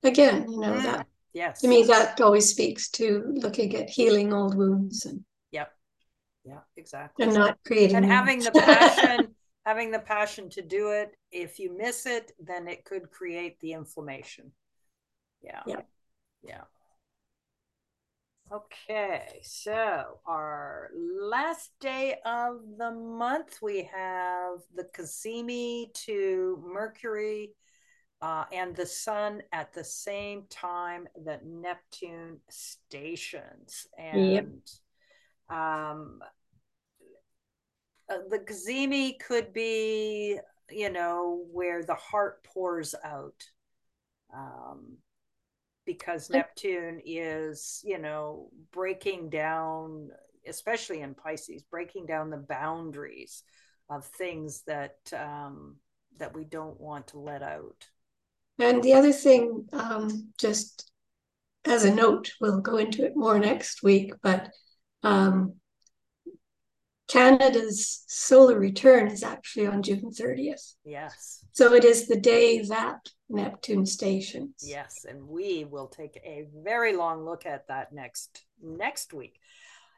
[0.02, 0.82] again, you know, mm.
[0.82, 1.06] that
[1.38, 1.60] Yes.
[1.60, 5.72] To me, that always speaks to looking at healing old wounds and yep.
[6.44, 7.24] Yeah, exactly.
[7.24, 11.16] And not creating and having the passion, having the passion to do it.
[11.30, 14.50] If you miss it, then it could create the inflammation.
[15.42, 15.60] Yeah.
[15.66, 15.82] Yeah.
[16.42, 16.62] Yeah.
[18.50, 20.90] Okay, so our
[21.20, 27.50] last day of the month, we have the Cazimi to Mercury
[28.22, 33.86] uh, and the Sun at the same time that Neptune stations.
[33.98, 34.46] And yep.
[35.50, 36.20] um,
[38.10, 40.38] uh, the Cazimi could be,
[40.70, 43.44] you know, where the heart pours out.
[44.34, 44.96] Um,
[45.88, 50.10] because Neptune is, you know, breaking down,
[50.46, 53.42] especially in Pisces, breaking down the boundaries
[53.88, 55.76] of things that um,
[56.18, 57.86] that we don't want to let out.
[58.58, 60.92] And the other thing, um, just
[61.64, 64.50] as a note, we'll go into it more next week, but
[65.02, 65.54] um,
[67.08, 70.74] Canada's solar return is actually on June 30th.
[70.84, 71.42] Yes.
[71.52, 73.00] So it is the day that
[73.30, 74.62] Neptune stations.
[74.62, 79.40] Yes, and we will take a very long look at that next next week.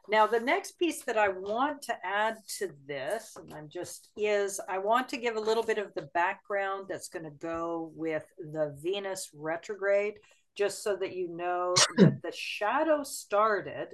[0.09, 4.61] Now, the next piece that I want to add to this, and I'm just is
[4.69, 8.25] I want to give a little bit of the background that's going to go with
[8.39, 10.15] the Venus retrograde,
[10.57, 13.89] just so that you know that the shadow started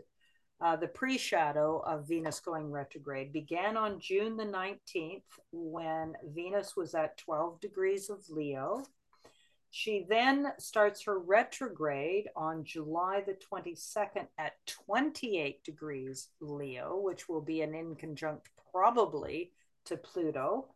[0.61, 6.77] uh, the pre shadow of Venus going retrograde began on June the 19th when Venus
[6.77, 8.83] was at 12 degrees of Leo.
[9.71, 14.53] She then starts her retrograde on July the 22nd at
[14.87, 19.53] 28 degrees Leo, which will be an inconjunct probably
[19.85, 20.69] to Pluto.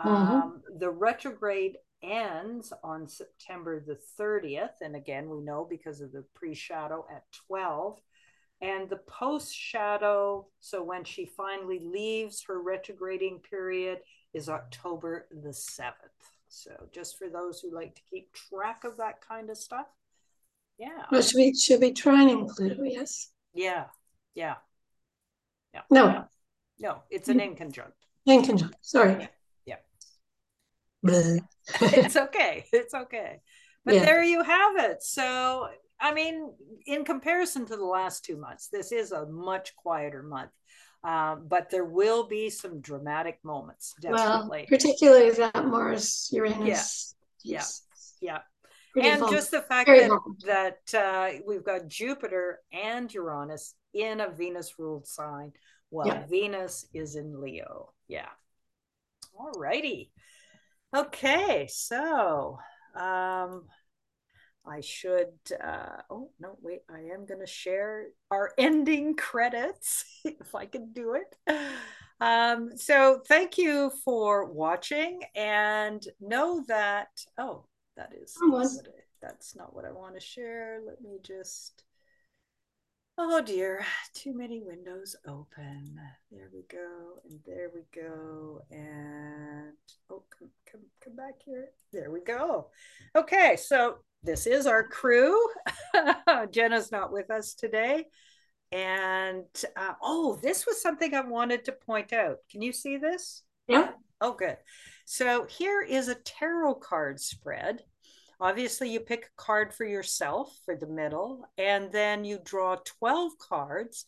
[0.00, 0.08] Mm-hmm.
[0.08, 4.80] Um, the retrograde ends on September the 30th.
[4.80, 8.00] And again, we know because of the pre shadow at 12
[8.62, 13.98] and the post shadow so when she finally leaves her retrograding period
[14.34, 15.92] is october the 7th
[16.48, 19.86] so just for those who like to keep track of that kind of stuff
[20.80, 21.20] yeah.
[21.20, 23.28] Should we should be trining pluto yes.
[23.52, 23.84] Yeah
[24.34, 24.54] yeah.
[25.74, 25.82] Yeah.
[25.90, 26.06] No.
[26.06, 26.24] Yeah.
[26.78, 27.62] no it's an mm-hmm.
[27.62, 27.92] inconjunct.
[28.26, 29.28] Inconjunct sorry.
[29.66, 29.76] Yeah,
[31.02, 31.36] yeah.
[31.80, 33.42] it's okay it's okay.
[33.84, 34.04] But yeah.
[34.04, 35.02] there you have it.
[35.02, 35.68] So
[36.00, 36.52] I mean,
[36.86, 40.50] in comparison to the last two months, this is a much quieter month.
[41.02, 44.66] Um, but there will be some dramatic moments, definitely.
[44.70, 47.14] Well, particularly that Mars Uranus.
[47.42, 47.64] Yeah,
[48.20, 48.38] yeah,
[48.94, 49.12] yeah.
[49.12, 49.32] And fun.
[49.32, 50.08] just the fact Very
[50.46, 55.52] that that uh, we've got Jupiter and Uranus in a Venus ruled sign,
[55.88, 56.26] while yeah.
[56.26, 57.92] Venus is in Leo.
[58.08, 58.28] Yeah.
[59.38, 60.12] All righty.
[60.94, 62.58] Okay, so
[62.94, 63.64] um,
[64.66, 65.32] I should,
[65.62, 70.92] uh, oh, no, wait, I am going to share our ending credits if I can
[70.92, 71.56] do it.
[72.20, 77.08] Um, so thank you for watching and know that,
[77.38, 77.64] oh,
[77.96, 78.36] that is,
[79.22, 80.80] that's not what I want to share.
[80.86, 81.82] Let me just,
[83.22, 86.00] oh dear, too many windows open.
[86.30, 87.20] There we go.
[87.28, 88.62] And there we go.
[88.70, 89.74] And,
[90.10, 91.68] oh, come, come, come back here.
[91.92, 92.68] There we go.
[93.14, 93.56] Okay.
[93.56, 95.38] So this is our crew.
[96.50, 98.06] Jenna's not with us today.
[98.72, 99.44] And
[99.76, 102.38] uh, oh, this was something I wanted to point out.
[102.50, 103.42] Can you see this?
[103.68, 103.90] Yeah.
[104.22, 104.56] Oh, good.
[105.04, 107.82] So here is a tarot card spread.
[108.40, 113.32] Obviously, you pick a card for yourself for the middle, and then you draw 12
[113.38, 114.06] cards,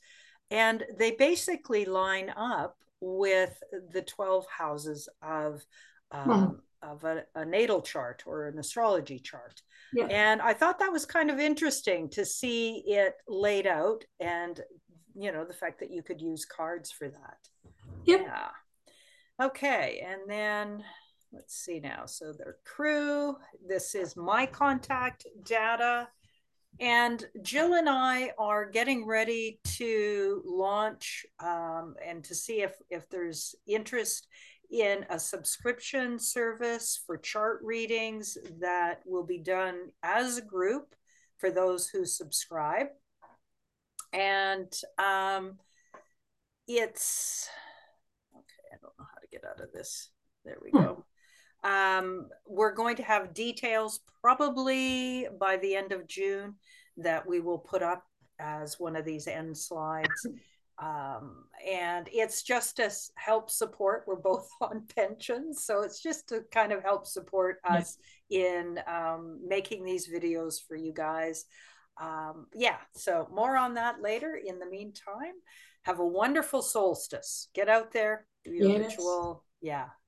[0.50, 3.62] and they basically line up with
[3.92, 5.64] the 12 houses of
[6.10, 6.52] um, hmm
[6.82, 9.62] of a, a, natal chart or an astrology chart.
[9.92, 10.06] Yeah.
[10.06, 14.60] And I thought that was kind of interesting to see it laid out and,
[15.14, 17.38] you know, the fact that you could use cards for that.
[18.04, 18.48] Yeah.
[19.40, 20.04] Okay.
[20.06, 20.82] And then
[21.32, 22.04] let's see now.
[22.06, 26.08] So their crew, this is my contact data.
[26.80, 33.08] And Jill and I are getting ready to launch um, and to see if, if
[33.08, 34.26] there's interest
[34.70, 40.94] in a subscription service for chart readings that will be done as a group
[41.36, 42.86] for those who subscribe.
[44.14, 45.58] And um,
[46.66, 47.48] it's
[48.34, 50.08] okay, I don't know how to get out of this.
[50.44, 51.04] There we go.
[51.64, 56.54] Um, we're going to have details probably by the end of June
[56.96, 58.04] that we will put up
[58.38, 60.26] as one of these end slides
[60.78, 66.42] um, and it's just to help support we're both on pensions so it's just to
[66.50, 67.98] kind of help support us
[68.30, 71.44] in um, making these videos for you guys
[72.00, 74.40] um, yeah, so more on that later.
[74.42, 75.34] In the meantime,
[75.82, 77.48] have a wonderful solstice.
[77.54, 78.90] Get out there, do your yes.
[78.90, 79.44] ritual.
[79.60, 79.86] Yeah.